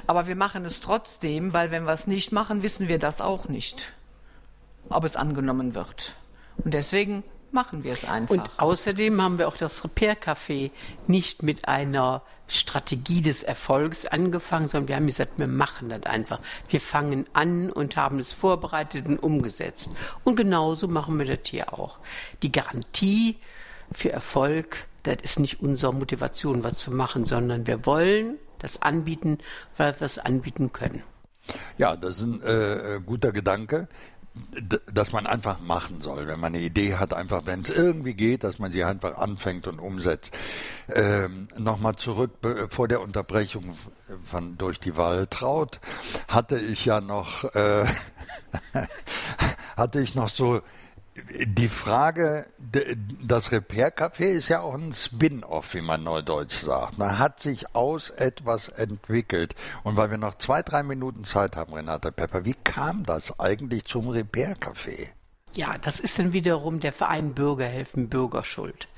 aber 0.09 0.27
wir 0.27 0.35
machen 0.35 0.65
es 0.65 0.81
trotzdem, 0.81 1.53
weil 1.53 1.71
wenn 1.71 1.85
wir 1.85 1.93
es 1.93 2.09
nicht 2.09 2.33
machen, 2.33 2.65
wissen 2.65 2.89
wir 2.89 2.99
das 2.99 3.21
auch 3.21 3.47
nicht, 3.47 3.93
ob 4.89 5.05
es 5.05 5.15
angenommen 5.15 5.77
wird. 5.77 6.17
Und 6.57 6.75
deswegen 6.75 7.23
machen 7.55 7.85
wir 7.85 7.95
es 7.95 8.05
einfach. 8.05 8.35
Und 8.35 8.51
außerdem 8.59 9.23
haben 9.23 9.39
wir 9.39 9.49
auch 9.49 9.57
das 9.57 9.83
Repair-Café 9.85 10.71
nicht 11.07 11.43
mit 11.43 11.67
einer 11.67 12.23
Strategie 12.47 13.23
des 13.23 13.43
Erfolgs 13.43 14.05
angefangen, 14.05 14.69
sondern 14.69 14.89
wir 14.89 14.97
haben 14.97 15.07
gesagt, 15.07 15.39
wir 15.39 15.47
machen 15.47 15.89
das 15.89 16.03
einfach. 16.03 16.41
Wir 16.69 16.81
fangen 16.81 17.27
an 17.33 17.71
und 17.71 17.97
haben 17.97 18.19
es 18.19 18.35
vorbereitet 18.35 19.07
und 19.07 19.19
umgesetzt. 19.19 19.91
Und 20.25 20.37
genauso 20.37 20.89
machen 20.89 21.19
wir 21.19 21.25
das 21.25 21.49
hier 21.49 21.73
auch. 21.73 21.99
Die 22.43 22.53
Garantie 22.53 23.39
für 23.93 24.13
Erfolg, 24.13 24.87
das 25.05 25.19
ist 25.23 25.39
nicht 25.39 25.61
unsere 25.61 25.95
Motivation, 25.95 26.63
was 26.63 26.75
zu 26.77 26.91
machen, 26.91 27.25
sondern 27.25 27.67
wir 27.67 27.87
wollen 27.87 28.37
das 28.59 28.83
anbieten, 28.83 29.39
weil 29.77 29.99
wir 29.99 30.05
es 30.05 30.19
anbieten 30.19 30.73
können. 30.73 31.03
Ja, 31.77 31.97
das 31.97 32.19
ist 32.19 32.23
ein 32.23 32.43
äh, 32.43 33.01
guter 33.05 33.33
Gedanke 33.33 33.89
dass 34.93 35.13
man 35.13 35.27
einfach 35.27 35.61
machen 35.61 36.01
soll, 36.01 36.27
wenn 36.27 36.41
man 36.41 36.55
eine 36.55 36.65
Idee 36.65 36.97
hat, 36.97 37.15
einfach 37.15 37.47
wenn 37.47 37.63
es 37.63 37.71
irgendwie 37.71 38.15
geht, 38.15 38.43
dass 38.43 38.59
man 38.59 38.73
sie 38.73 38.83
einfach 38.83 39.17
anfängt 39.17 39.67
und 39.67 39.79
umsetzt. 39.79 40.37
Ähm, 40.93 41.47
Nochmal 41.57 41.97
zurück 41.97 42.33
vor 42.71 42.89
der 42.89 43.01
Unterbrechung 43.01 43.77
von 44.25 44.59
durch 44.59 44.81
die 44.81 44.97
Waltraut 44.97 45.81
hatte 46.29 46.59
ich 46.59 46.85
ja 46.85 47.01
noch 47.01 47.45
äh, 47.55 47.87
hatte 49.77 50.01
ich 50.01 50.15
noch 50.15 50.29
so 50.29 50.63
die 51.17 51.69
Frage, 51.69 52.47
das 53.23 53.53
Repair-Café 53.53 54.25
ist 54.25 54.49
ja 54.49 54.61
auch 54.61 54.75
ein 54.75 54.93
Spin-off, 54.93 55.75
wie 55.75 55.81
man 55.81 56.03
neudeutsch 56.03 56.65
sagt. 56.65 56.99
Man 56.99 57.19
hat 57.19 57.41
sich 57.41 57.75
aus 57.75 58.11
etwas 58.11 58.69
entwickelt. 58.69 59.55
Und 59.85 59.97
weil 59.97 60.11
wir 60.11 60.19
noch 60.19 60.39
zwei, 60.39 60.63
drei 60.63 60.83
Minuten 60.83 61.25
Zeit 61.25 61.57
haben, 61.57 61.73
Renate 61.73 62.11
Pepper, 62.11 62.45
wie 62.45 62.57
kam 62.65 63.05
das 63.05 63.39
eigentlich 63.39 63.85
zum 63.85 64.09
Repair-Café? 64.09 65.09
Ja, 65.53 65.79
das 65.79 66.01
ist 66.01 66.19
dann 66.19 66.33
wiederum 66.33 66.81
der 66.81 66.93
Verein 66.93 67.33
Bürgerhelfen 67.33 68.09
Bürgerschuld. 68.09 68.89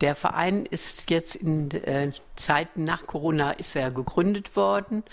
Der 0.00 0.16
Verein 0.16 0.64
ist 0.64 1.10
jetzt 1.10 1.36
in 1.36 1.70
äh, 1.70 2.12
Zeiten 2.34 2.84
nach 2.84 3.06
Corona 3.06 3.52
ist 3.52 3.76
er 3.76 3.90
gegründet 3.90 4.56
worden. 4.56 5.04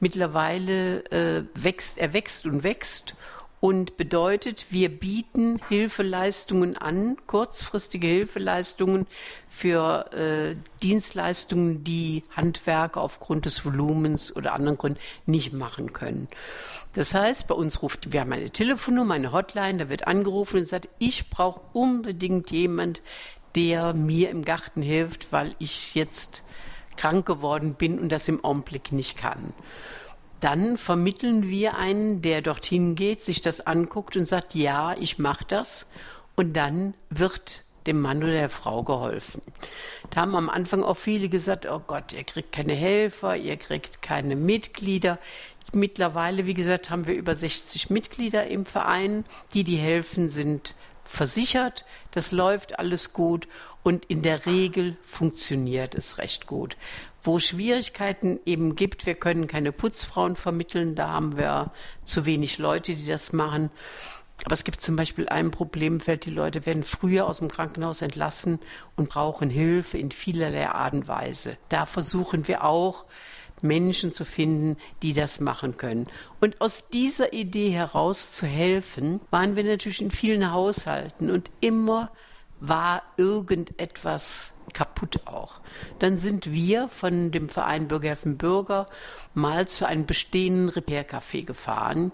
Mittlerweile 0.00 1.04
äh, 1.12 1.44
wächst 1.54 1.98
er 1.98 2.12
wächst 2.14 2.46
und 2.46 2.64
wächst 2.64 3.14
und 3.62 3.96
bedeutet, 3.96 4.66
wir 4.70 4.88
bieten 4.88 5.60
Hilfeleistungen 5.68 6.76
an, 6.76 7.16
kurzfristige 7.28 8.08
Hilfeleistungen 8.08 9.06
für 9.48 10.12
äh, 10.12 10.56
Dienstleistungen, 10.82 11.84
die 11.84 12.24
Handwerker 12.34 13.00
aufgrund 13.00 13.46
des 13.46 13.64
Volumens 13.64 14.34
oder 14.34 14.54
anderen 14.54 14.78
Gründen 14.78 14.98
nicht 15.26 15.52
machen 15.52 15.92
können. 15.92 16.26
Das 16.94 17.14
heißt, 17.14 17.46
bei 17.46 17.54
uns 17.54 17.82
ruft, 17.82 18.12
wir 18.12 18.22
haben 18.22 18.32
eine 18.32 18.50
Telefonnummer, 18.50 19.14
eine 19.14 19.30
Hotline, 19.30 19.78
da 19.78 19.88
wird 19.88 20.08
angerufen 20.08 20.58
und 20.58 20.68
sagt, 20.68 20.88
ich 20.98 21.30
brauche 21.30 21.60
unbedingt 21.72 22.50
jemand, 22.50 23.00
der 23.54 23.94
mir 23.94 24.30
im 24.30 24.44
Garten 24.44 24.82
hilft, 24.82 25.30
weil 25.30 25.54
ich 25.60 25.94
jetzt 25.94 26.42
krank 26.96 27.26
geworden 27.26 27.74
bin 27.74 28.00
und 28.00 28.08
das 28.08 28.26
im 28.26 28.44
Augenblick 28.44 28.90
nicht 28.90 29.16
kann 29.16 29.54
dann 30.42 30.76
vermitteln 30.76 31.48
wir 31.48 31.76
einen, 31.76 32.20
der 32.20 32.42
dorthin 32.42 32.96
geht, 32.96 33.22
sich 33.22 33.42
das 33.42 33.60
anguckt 33.60 34.16
und 34.16 34.26
sagt, 34.26 34.56
ja, 34.56 34.94
ich 34.98 35.18
mache 35.18 35.44
das. 35.46 35.86
Und 36.34 36.54
dann 36.54 36.94
wird 37.10 37.62
dem 37.86 38.00
Mann 38.00 38.24
oder 38.24 38.32
der 38.32 38.50
Frau 38.50 38.82
geholfen. 38.82 39.40
Da 40.10 40.22
haben 40.22 40.34
am 40.34 40.50
Anfang 40.50 40.82
auch 40.82 40.96
viele 40.96 41.28
gesagt, 41.28 41.64
oh 41.66 41.80
Gott, 41.86 42.12
ihr 42.12 42.24
kriegt 42.24 42.50
keine 42.50 42.74
Helfer, 42.74 43.36
ihr 43.36 43.56
kriegt 43.56 44.02
keine 44.02 44.34
Mitglieder. 44.34 45.20
Mittlerweile, 45.74 46.44
wie 46.44 46.54
gesagt, 46.54 46.90
haben 46.90 47.06
wir 47.06 47.14
über 47.14 47.36
60 47.36 47.90
Mitglieder 47.90 48.48
im 48.48 48.66
Verein. 48.66 49.24
Die, 49.54 49.62
die 49.62 49.76
helfen, 49.76 50.30
sind 50.30 50.74
versichert. 51.04 51.84
Das 52.10 52.32
läuft 52.32 52.80
alles 52.80 53.12
gut 53.12 53.46
und 53.84 54.06
in 54.06 54.22
der 54.22 54.44
Regel 54.46 54.96
funktioniert 55.06 55.94
es 55.94 56.18
recht 56.18 56.48
gut 56.48 56.76
wo 57.22 57.38
Schwierigkeiten 57.38 58.40
eben 58.44 58.76
gibt. 58.76 59.06
Wir 59.06 59.14
können 59.14 59.46
keine 59.46 59.72
Putzfrauen 59.72 60.36
vermitteln, 60.36 60.94
da 60.94 61.08
haben 61.08 61.36
wir 61.36 61.72
zu 62.04 62.26
wenig 62.26 62.58
Leute, 62.58 62.94
die 62.94 63.06
das 63.06 63.32
machen. 63.32 63.70
Aber 64.44 64.54
es 64.54 64.64
gibt 64.64 64.80
zum 64.80 64.96
Beispiel 64.96 65.28
ein 65.28 65.52
Problemfeld, 65.52 66.24
die 66.24 66.30
Leute 66.30 66.66
werden 66.66 66.82
früher 66.82 67.26
aus 67.26 67.38
dem 67.38 67.48
Krankenhaus 67.48 68.02
entlassen 68.02 68.58
und 68.96 69.08
brauchen 69.08 69.50
Hilfe 69.50 69.98
in 69.98 70.10
vielerlei 70.10 70.68
Art 70.68 70.94
und 70.94 71.06
Weise. 71.06 71.56
Da 71.68 71.86
versuchen 71.86 72.48
wir 72.48 72.64
auch, 72.64 73.04
Menschen 73.62 74.12
zu 74.12 74.24
finden, 74.24 74.76
die 75.02 75.12
das 75.12 75.38
machen 75.40 75.76
können. 75.76 76.08
Und 76.40 76.60
aus 76.60 76.88
dieser 76.88 77.32
Idee 77.32 77.70
heraus 77.70 78.32
zu 78.32 78.46
helfen, 78.46 79.20
waren 79.30 79.54
wir 79.54 79.62
natürlich 79.62 80.02
in 80.02 80.10
vielen 80.10 80.50
Haushalten 80.52 81.30
und 81.30 81.50
immer 81.60 82.10
war 82.64 83.02
irgendetwas 83.16 84.54
kaputt 84.72 85.26
auch. 85.26 85.60
Dann 85.98 86.18
sind 86.18 86.52
wir 86.52 86.88
von 86.88 87.32
dem 87.32 87.48
Verein 87.48 87.88
Bürgerhelfen 87.88 88.38
Bürger 88.38 88.86
mal 89.34 89.66
zu 89.66 89.84
einem 89.84 90.06
bestehenden 90.06 90.68
Repair-Café 90.68 91.44
gefahren. 91.44 92.12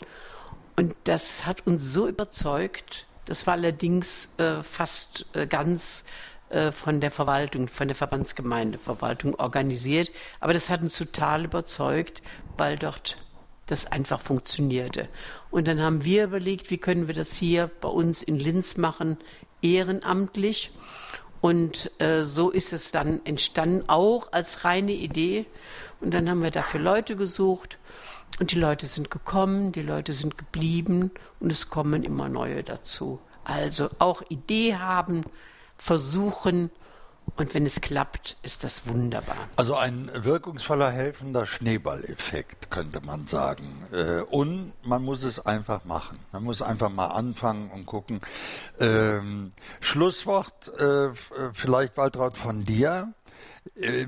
Und 0.75 0.95
das 1.05 1.45
hat 1.45 1.67
uns 1.67 1.93
so 1.93 2.09
überzeugt. 2.09 3.07
Das 3.27 3.47
war 3.47 3.55
allerdings 3.55 4.31
äh, 4.39 4.63
fast 4.63 5.27
äh, 5.35 5.47
ganz 5.47 6.07
äh, 6.49 6.73
von 6.73 7.03
der 7.03 7.11
Verwaltung, 7.11 7.69
von 7.69 7.89
der 7.89 7.97
Verbandsgemeindeverwaltung 7.97 9.35
organisiert. 9.35 10.11
Aber 10.41 10.55
das 10.55 10.71
hat 10.71 10.81
uns 10.81 10.97
total 10.97 11.45
überzeugt, 11.45 12.23
weil 12.57 12.79
dort 12.79 13.19
das 13.67 13.85
einfach 13.85 14.23
funktionierte. 14.23 15.11
Und 15.51 15.69
dann 15.69 15.83
haben 15.83 16.05
wir 16.05 16.25
überlegt, 16.25 16.71
wie 16.71 16.79
können 16.79 17.07
wir 17.07 17.15
das 17.15 17.35
hier 17.35 17.71
bei 17.83 17.89
uns 17.89 18.23
in 18.23 18.39
Linz 18.39 18.79
machen, 18.79 19.19
ehrenamtlich. 19.63 20.71
Und 21.41 21.91
äh, 22.01 22.25
so 22.25 22.51
ist 22.51 22.73
es 22.73 22.91
dann 22.91 23.25
entstanden, 23.25 23.89
auch 23.89 24.33
als 24.33 24.65
reine 24.65 24.93
Idee. 24.93 25.47
Und 26.01 26.13
dann 26.13 26.29
haben 26.29 26.43
wir 26.43 26.51
dafür 26.51 26.81
Leute 26.81 27.17
gesucht. 27.17 27.79
Und 28.41 28.53
die 28.53 28.59
Leute 28.59 28.87
sind 28.87 29.11
gekommen, 29.11 29.73
die 29.73 29.83
Leute 29.83 30.13
sind 30.13 30.39
geblieben 30.39 31.11
und 31.41 31.51
es 31.51 31.71
kommen 31.71 32.05
immer 32.05 32.29
neue 32.29 32.63
dazu. 32.63 33.21
Also 33.45 33.89
auch 33.99 34.23
Idee 34.29 34.77
haben, 34.77 35.25
versuchen 35.77 36.71
und 37.37 37.55
wenn 37.55 37.67
es 37.67 37.81
klappt, 37.81 38.37
ist 38.43 38.65
das 38.65 38.87
wunderbar. 38.87 39.49
Also 39.57 39.77
ein 39.77 40.11
wirkungsvoller, 40.15 40.91
helfender 40.91 41.47
Schneeballeffekt, 41.47 42.71
könnte 42.71 43.01
man 43.05 43.27
sagen. 43.27 43.87
Äh, 43.93 44.21
und 44.23 44.73
man 44.85 45.03
muss 45.03 45.23
es 45.23 45.45
einfach 45.45 45.85
machen. 45.85 46.19
Man 46.33 46.45
muss 46.45 46.63
einfach 46.63 46.91
mal 46.91 47.09
anfangen 47.09 47.71
und 47.71 47.87
gucken. 47.87 48.21
Ähm, 48.81 49.53
Schlusswort 49.81 50.69
äh, 50.79 51.11
vielleicht, 51.53 51.97
Waltraud, 51.97 52.37
von 52.37 52.65
dir. 52.65 53.13
Äh, 53.77 54.07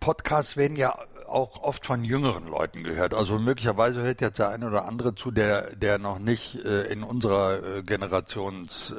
Podcasts 0.00 0.56
werden 0.56 0.76
ja 0.76 0.98
auch 1.26 1.62
oft 1.62 1.84
von 1.84 2.04
jüngeren 2.04 2.46
Leuten 2.46 2.84
gehört. 2.84 3.12
Also 3.12 3.38
möglicherweise 3.38 4.00
hört 4.00 4.22
jetzt 4.22 4.38
der 4.38 4.48
eine 4.48 4.66
oder 4.66 4.86
andere 4.86 5.14
zu, 5.14 5.30
der, 5.30 5.76
der 5.76 5.98
noch 5.98 6.18
nicht 6.18 6.54
in 6.54 7.02
unserer 7.02 7.82
Generations 7.82 8.94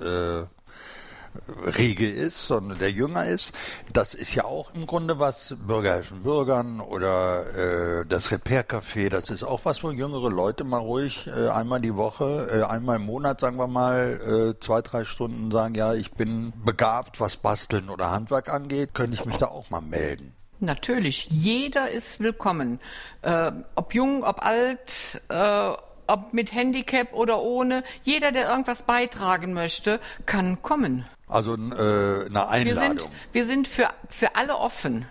Riege 1.77 2.09
ist, 2.09 2.47
sondern 2.47 2.79
der 2.79 2.91
jünger 2.91 3.25
ist. 3.25 3.53
Das 3.93 4.13
ist 4.13 4.33
ja 4.35 4.45
auch 4.45 4.73
im 4.73 4.85
Grunde 4.85 5.19
was, 5.19 5.55
Bürger 5.67 6.01
Bürgern 6.23 6.79
oder 6.79 8.01
äh, 8.01 8.05
das 8.05 8.31
Repair-Café, 8.31 9.09
das 9.09 9.29
ist 9.29 9.43
auch 9.43 9.65
was, 9.65 9.83
wo 9.83 9.91
jüngere 9.91 10.29
Leute 10.29 10.63
mal 10.63 10.77
ruhig 10.77 11.27
äh, 11.27 11.49
einmal 11.49 11.81
die 11.81 11.95
Woche, 11.95 12.47
äh, 12.51 12.63
einmal 12.63 12.97
im 12.97 13.05
Monat, 13.05 13.39
sagen 13.39 13.57
wir 13.57 13.67
mal, 13.67 14.55
äh, 14.55 14.59
zwei, 14.59 14.81
drei 14.81 15.05
Stunden 15.05 15.51
sagen, 15.51 15.75
ja, 15.75 15.93
ich 15.93 16.11
bin 16.11 16.53
begabt, 16.63 17.19
was 17.19 17.37
Basteln 17.37 17.89
oder 17.89 18.11
Handwerk 18.11 18.49
angeht, 18.49 18.93
könnte 18.93 19.15
ich 19.15 19.25
mich 19.25 19.37
da 19.37 19.47
auch 19.47 19.69
mal 19.69 19.81
melden. 19.81 20.33
Natürlich, 20.61 21.27
jeder 21.29 21.89
ist 21.89 22.19
willkommen. 22.19 22.79
Äh, 23.21 23.51
ob 23.75 23.93
jung, 23.93 24.23
ob 24.23 24.45
alt, 24.45 25.21
äh, 25.29 25.71
ob 26.07 26.33
mit 26.33 26.53
Handicap 26.53 27.13
oder 27.13 27.41
ohne. 27.41 27.83
Jeder, 28.03 28.31
der 28.31 28.49
irgendwas 28.49 28.81
beitragen 28.81 29.53
möchte, 29.53 30.01
kann 30.25 30.61
kommen. 30.61 31.05
Also 31.29 31.53
äh, 31.53 32.25
eine 32.25 32.47
Einladung. 32.47 32.97
Wir 32.97 33.05
sind, 33.05 33.09
wir 33.31 33.45
sind 33.45 33.67
für, 33.67 33.89
für 34.09 34.35
alle 34.35 34.55
offen. 34.57 35.05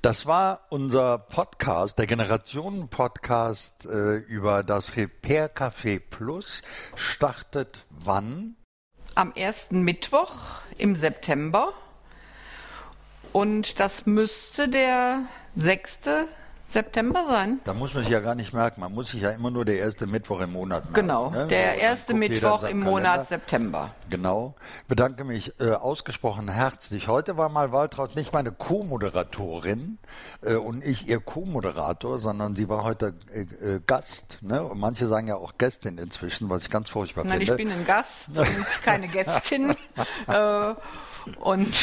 Das 0.00 0.24
war 0.24 0.62
unser 0.70 1.18
Podcast, 1.18 1.98
der 1.98 2.06
Generationen-Podcast 2.06 3.84
äh, 3.84 4.16
über 4.16 4.62
das 4.62 4.96
Repair 4.96 5.54
Café 5.54 6.00
Plus. 6.00 6.62
Startet 6.94 7.84
wann? 7.90 8.56
Am 9.14 9.32
ersten 9.34 9.82
Mittwoch 9.82 10.32
im 10.78 10.96
September. 10.96 11.74
Und 13.32 13.78
das 13.78 14.06
müsste 14.06 14.70
der 14.70 15.20
sechste 15.54 16.28
September 16.72 17.24
sein. 17.28 17.60
Da 17.64 17.74
muss 17.74 17.94
man 17.94 18.04
sich 18.04 18.12
ja 18.12 18.20
gar 18.20 18.34
nicht 18.34 18.52
merken. 18.52 18.80
Man 18.80 18.92
muss 18.92 19.10
sich 19.10 19.20
ja 19.20 19.30
immer 19.30 19.50
nur 19.50 19.64
der 19.64 19.78
erste 19.78 20.06
Mittwoch 20.06 20.40
im 20.40 20.52
Monat 20.52 20.84
merken. 20.84 20.94
Genau, 20.94 21.30
ne? 21.30 21.46
der 21.46 21.78
erste 21.78 22.14
Mittwoch 22.14 22.62
im 22.64 22.80
Monat 22.80 23.28
September. 23.28 23.94
Genau. 24.08 24.54
Ich 24.82 24.88
bedanke 24.88 25.24
mich 25.24 25.52
äh, 25.60 25.72
ausgesprochen 25.72 26.48
herzlich. 26.48 27.08
Heute 27.08 27.36
war 27.36 27.48
mal 27.48 27.72
Waltraud 27.72 28.16
nicht 28.16 28.32
meine 28.32 28.52
Co-Moderatorin 28.52 29.98
äh, 30.42 30.54
und 30.54 30.84
ich 30.84 31.08
ihr 31.08 31.20
Co-Moderator, 31.20 32.18
sondern 32.18 32.56
sie 32.56 32.68
war 32.68 32.84
heute 32.84 33.14
äh, 33.32 33.40
äh, 33.40 33.80
Gast. 33.86 34.38
Ne? 34.40 34.62
Und 34.62 34.78
manche 34.78 35.06
sagen 35.06 35.28
ja 35.28 35.36
auch 35.36 35.58
Gästin 35.58 35.98
inzwischen, 35.98 36.48
was 36.48 36.64
ich 36.64 36.70
ganz 36.70 36.90
furchtbar 36.90 37.24
Nein, 37.24 37.40
finde. 37.40 37.52
Nein, 37.52 37.58
ich 37.60 37.70
bin 37.70 37.80
ein 37.80 37.86
Gast 37.86 38.30
und 38.38 38.82
keine 38.82 39.08
Gästin. 39.12 39.74
Äh, 40.26 40.74
und 41.40 41.74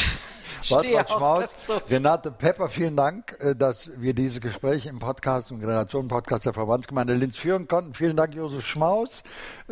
Schmaus, 0.62 1.54
Renate 1.88 2.30
Pepper, 2.30 2.68
vielen 2.68 2.96
Dank, 2.96 3.36
äh, 3.40 3.54
dass 3.54 3.90
wir 3.96 4.14
dieses 4.14 4.40
Gespräch 4.40 4.86
im 4.86 4.98
Podcast, 4.98 5.50
im 5.50 5.60
Generationen-Podcast 5.60 6.46
der 6.46 6.52
Verbandsgemeinde 6.52 7.14
Linz 7.14 7.36
führen 7.36 7.68
konnten. 7.68 7.94
Vielen 7.94 8.16
Dank, 8.16 8.34
Josef 8.34 8.66
Schmaus, 8.66 9.22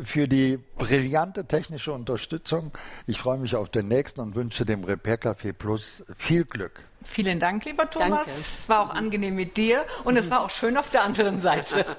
für 0.03 0.29
die 0.29 0.59
brillante 0.77 1.47
technische 1.47 1.93
Unterstützung. 1.93 2.73
Ich 3.07 3.19
freue 3.19 3.39
mich 3.39 3.57
auf 3.57 3.69
den 3.69 3.89
nächsten 3.89 4.21
und 4.21 4.35
wünsche 4.35 4.65
dem 4.65 4.85
Repair 4.85 5.19
Café 5.21 5.53
Plus 5.53 6.03
viel 6.17 6.45
Glück. 6.45 6.81
Vielen 7.03 7.39
Dank, 7.39 7.65
lieber 7.65 7.89
Thomas. 7.89 8.27
Danke. 8.27 8.31
Es 8.31 8.69
war 8.69 8.81
auch 8.81 8.95
angenehm 8.95 9.35
mit 9.35 9.57
dir 9.57 9.85
und 10.05 10.17
es 10.17 10.31
war 10.31 10.45
auch 10.45 10.51
schön 10.51 10.77
auf 10.77 10.91
der 10.91 11.05
anderen 11.05 11.41
Seite. 11.43 11.97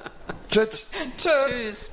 Tschüss. 0.49 0.89
Tschüss. 1.17 1.91